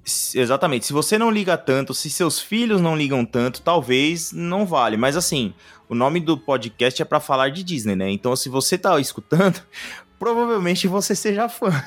seus 0.01 0.33
Exatamente. 0.35 0.85
Se 0.85 0.93
você 0.93 1.17
não 1.17 1.29
liga 1.29 1.57
tanto, 1.57 1.93
se 1.93 2.09
seus 2.09 2.39
filhos 2.39 2.79
não 2.81 2.95
ligam 2.95 3.25
tanto, 3.25 3.61
talvez 3.61 4.31
não 4.31 4.65
vale. 4.65 4.95
Mas 4.95 5.17
assim, 5.17 5.53
o 5.89 5.93
nome 5.93 6.21
do 6.21 6.37
podcast 6.37 7.01
é 7.01 7.05
pra 7.05 7.19
falar 7.19 7.49
de 7.49 7.61
Disney, 7.61 7.95
né? 7.97 8.09
Então, 8.09 8.33
se 8.37 8.47
você 8.47 8.77
tá 8.77 8.97
escutando, 9.01 9.61
provavelmente 10.17 10.87
você 10.87 11.13
seja 11.13 11.49
fã. 11.49 11.69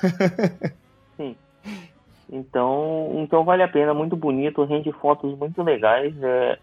Então, 2.28 3.12
então 3.18 3.44
vale 3.44 3.62
a 3.62 3.68
pena, 3.68 3.94
muito 3.94 4.16
bonito, 4.16 4.64
rende 4.64 4.90
fotos 5.00 5.38
muito 5.38 5.62
legais. 5.62 6.12
É... 6.20 6.58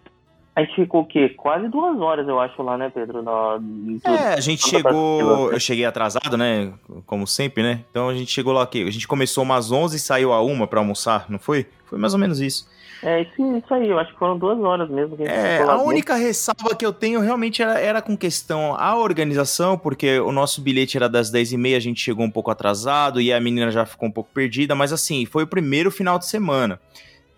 A 0.56 0.62
gente 0.62 0.76
ficou 0.76 1.02
o 1.02 1.06
quê? 1.06 1.30
Quase 1.30 1.68
duas 1.68 2.00
horas, 2.00 2.28
eu 2.28 2.40
acho, 2.40 2.62
lá, 2.62 2.78
né, 2.78 2.92
Pedro? 2.94 3.24
Na... 3.24 3.60
É, 4.06 4.34
a 4.36 4.40
gente 4.40 4.68
chegou. 4.68 4.92
partida. 5.28 5.56
Eu 5.56 5.60
cheguei 5.60 5.84
atrasado, 5.86 6.38
né? 6.38 6.72
Como 7.08 7.26
sempre, 7.26 7.64
né? 7.64 7.80
Então 7.90 8.08
a 8.10 8.14
gente 8.14 8.32
chegou 8.32 8.54
lá 8.54 8.62
aqui. 8.62 8.88
A 8.88 8.92
gente 8.92 9.08
começou 9.08 9.44
umas 9.44 9.72
11 9.72 9.96
e 9.96 10.00
saiu 10.00 10.32
a 10.32 10.42
uma 10.44 10.68
pra 10.68 10.80
almoçar, 10.80 11.26
não 11.28 11.40
foi? 11.40 11.66
Foi 11.86 11.98
mais 11.98 12.14
ou 12.14 12.20
menos 12.20 12.40
isso. 12.40 12.72
É 13.02 13.22
isso, 13.24 13.58
isso 13.58 13.74
aí, 13.74 13.90
eu 13.90 14.00
acho 14.00 14.14
que 14.14 14.20
foram 14.20 14.38
duas 14.38 14.58
horas 14.60 14.90
mesmo 14.90 15.18
que 15.18 15.24
a 15.24 15.26
gente 15.26 15.36
É, 15.36 15.52
ficou 15.54 15.66
lá 15.68 15.74
a 15.74 15.76
dentro. 15.76 15.90
única 15.90 16.16
ressalva 16.16 16.74
que 16.74 16.86
eu 16.86 16.94
tenho 16.94 17.20
realmente 17.20 17.62
era, 17.62 17.78
era 17.78 18.02
com 18.02 18.16
questão 18.16 18.76
a 18.78 18.96
organização, 18.96 19.78
porque 19.78 20.20
o 20.22 20.32
nosso 20.32 20.62
bilhete 20.62 20.96
era 20.96 21.10
das 21.10 21.30
10h30, 21.30 21.76
a 21.76 21.80
gente 21.82 22.00
chegou 22.00 22.24
um 22.26 22.32
pouco 22.32 22.50
atrasado 22.50 23.20
e 23.20 23.34
a 23.34 23.42
menina 23.42 23.70
já 23.72 23.86
ficou 23.86 24.08
um 24.08 24.12
pouco 24.12 24.30
perdida, 24.34 24.74
mas 24.74 24.94
assim, 24.94 25.26
foi 25.26 25.44
o 25.44 25.48
primeiro 25.48 25.92
final 25.92 26.18
de 26.18 26.28
semana. 26.28 26.80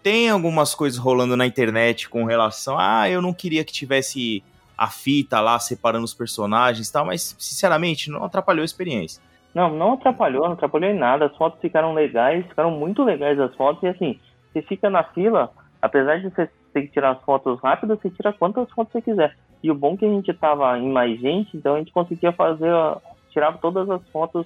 Tem 0.06 0.30
algumas 0.30 0.76
coisas 0.76 1.00
rolando 1.00 1.36
na 1.36 1.48
internet 1.48 2.08
com 2.08 2.26
relação 2.26 2.76
ah, 2.78 3.10
eu 3.10 3.24
não 3.24 3.34
queria 3.34 3.65
que 3.65 3.74
tivesse 3.74 4.44
a 4.78 4.86
fita 4.86 5.39
lá 5.39 5.58
separando 5.58 6.06
os 6.06 6.13
personagens 6.13 6.88
e 6.88 6.94
tal, 6.94 7.08
mas 7.08 7.36
sinceramente 7.39 8.12
não 8.12 8.24
atrapalhou 8.24 8.62
a 8.62 8.65
experiência. 8.65 9.20
Não, 9.52 9.76
não 9.76 9.94
atrapalhou, 9.94 10.46
não 10.46 10.52
atrapalhou 10.52 10.91
em 10.91 10.96
nada. 10.96 11.26
As 11.26 11.36
fotos 11.36 11.60
ficaram 11.60 11.96
legais, 11.96 12.46
ficaram 12.46 12.70
muito 12.70 13.04
legais 13.04 13.39
as 13.39 13.56
fotos. 13.56 13.82
E 13.82 13.88
assim, 13.88 14.20
você 14.54 14.62
fica 14.62 14.91
na 14.91 15.04
fila, 15.06 15.50
apesar 15.82 16.20
de 16.20 16.30
você 16.30 16.52
ter 16.72 16.84
que 16.84 16.89
tirar 16.89 17.13
as 17.13 17.24
fotos 17.24 17.60
rápidas, 17.60 17.98
você 18.00 18.12
tira 18.12 18.32
quantas 18.32 18.70
fotos 18.70 18.94
você 18.94 19.02
quiser. 19.02 19.36
E 19.63 19.72
o 19.72 19.76
bom 19.76 19.96
é 19.96 19.98
que 19.98 20.06
a 20.06 20.10
gente 20.10 20.32
tava 20.36 20.78
em 20.78 20.91
mais 20.91 21.20
gente, 21.20 21.58
então 21.58 21.74
a 21.74 21.78
gente 21.80 21.91
conseguia 21.91 22.32
fazer, 22.32 22.72
ó, 22.72 22.98
tirar 23.32 23.58
todas 23.58 23.89
as 23.89 24.08
fotos 24.10 24.46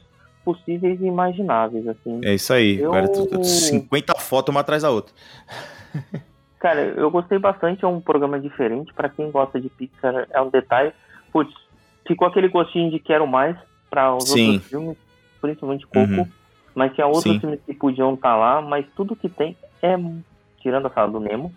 possíveis 0.53 0.99
e 0.99 1.05
imagináveis, 1.05 1.87
assim. 1.87 2.21
É 2.23 2.33
isso 2.33 2.51
aí, 2.51 2.79
Eu- 2.79 2.91
tu- 3.11 3.43
50 3.43 4.13
fotos 4.19 4.51
uma 4.53 4.61
atrás 4.61 4.81
da 4.81 4.89
outra. 4.89 5.13
Cara, 6.59 6.81
eu 6.81 7.09
gostei 7.11 7.37
bastante, 7.39 7.85
é 7.85 7.87
um 7.87 8.01
programa 8.01 8.39
diferente. 8.39 8.93
Pra 8.93 9.07
quem 9.07 9.29
gosta 9.31 9.61
de 9.61 9.69
Pixar, 9.69 10.27
é 10.31 10.41
um 10.41 10.49
detalhe. 10.49 10.91
Putz, 11.31 11.53
ficou 12.07 12.27
aquele 12.27 12.49
gostinho 12.49 12.91
de 12.91 12.99
quero 12.99 13.25
mais 13.27 13.55
para 13.89 14.13
os 14.15 14.29
Sim. 14.29 14.53
outros 14.53 14.69
filmes, 14.69 14.97
principalmente 15.39 15.87
Coco. 15.87 15.99
Uhum. 15.99 16.27
Mas 16.75 16.93
tinha 16.93 17.07
outros 17.07 17.23
Sim. 17.33 17.39
filmes 17.39 17.59
que 17.65 17.73
podiam 17.73 18.13
estar 18.13 18.35
lá, 18.35 18.61
mas 18.61 18.85
tudo 18.95 19.15
que 19.15 19.29
tem 19.29 19.55
é, 19.81 19.95
tirando 20.59 20.87
a 20.87 20.89
sala 20.89 21.11
do 21.11 21.19
Nemo, 21.19 21.53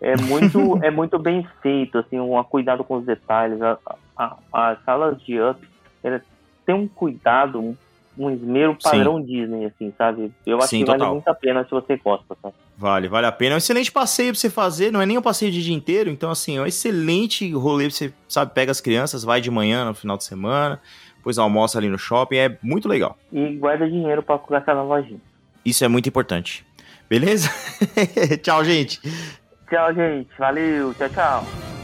é 0.00 0.16
muito, 0.16 0.78
é 0.82 0.90
muito 0.90 1.18
bem 1.18 1.46
feito, 1.60 1.98
assim, 1.98 2.18
um 2.18 2.42
cuidado 2.44 2.82
com 2.84 2.96
os 2.96 3.04
detalhes. 3.04 3.60
A, 3.60 3.78
a, 4.16 4.36
as 4.52 4.82
salas 4.84 5.20
de 5.22 5.38
Up, 5.40 5.60
ela 6.02 6.22
tem 6.64 6.74
um 6.74 6.88
cuidado, 6.88 7.76
um, 8.18 8.30
esmero 8.30 8.76
padrão 8.82 9.22
Disney, 9.22 9.66
assim, 9.66 9.92
sabe? 9.96 10.32
Eu 10.46 10.58
acho 10.58 10.68
Sim, 10.68 10.80
que 10.80 10.86
vale 10.86 10.98
total. 10.98 11.14
muito 11.14 11.28
a 11.28 11.34
pena 11.34 11.64
se 11.64 11.70
você 11.70 11.96
gosta, 11.96 12.36
tá? 12.42 12.50
Vale, 12.76 13.08
vale 13.08 13.26
a 13.26 13.32
pena. 13.32 13.52
É 13.52 13.54
um 13.54 13.58
excelente 13.58 13.92
passeio 13.92 14.32
pra 14.32 14.40
você 14.40 14.50
fazer, 14.50 14.92
não 14.92 15.00
é 15.00 15.06
nem 15.06 15.18
um 15.18 15.22
passeio 15.22 15.50
de 15.52 15.62
dia 15.62 15.74
inteiro, 15.74 16.10
então 16.10 16.30
assim, 16.30 16.56
é 16.56 16.62
um 16.62 16.66
excelente 16.66 17.50
rolê 17.52 17.84
pra 17.84 17.94
você, 17.94 18.12
sabe, 18.28 18.52
pega 18.52 18.70
as 18.70 18.80
crianças, 18.80 19.24
vai 19.24 19.40
de 19.40 19.50
manhã 19.50 19.84
no 19.84 19.94
final 19.94 20.16
de 20.16 20.24
semana, 20.24 20.80
depois 21.16 21.38
almoça 21.38 21.78
ali 21.78 21.88
no 21.88 21.98
shopping, 21.98 22.36
é 22.36 22.58
muito 22.62 22.88
legal. 22.88 23.16
E 23.32 23.56
guarda 23.56 23.88
dinheiro 23.88 24.22
pra 24.22 24.40
gastar 24.48 24.74
na 24.74 24.82
lojinha. 24.82 25.20
Isso 25.64 25.84
é 25.84 25.88
muito 25.88 26.08
importante. 26.08 26.66
Beleza? 27.08 27.48
Tchau, 28.42 28.64
gente. 28.64 29.00
Tchau, 29.68 29.94
gente. 29.94 30.28
Valeu. 30.38 30.94
Tchau, 30.94 31.08
tchau. 31.08 31.77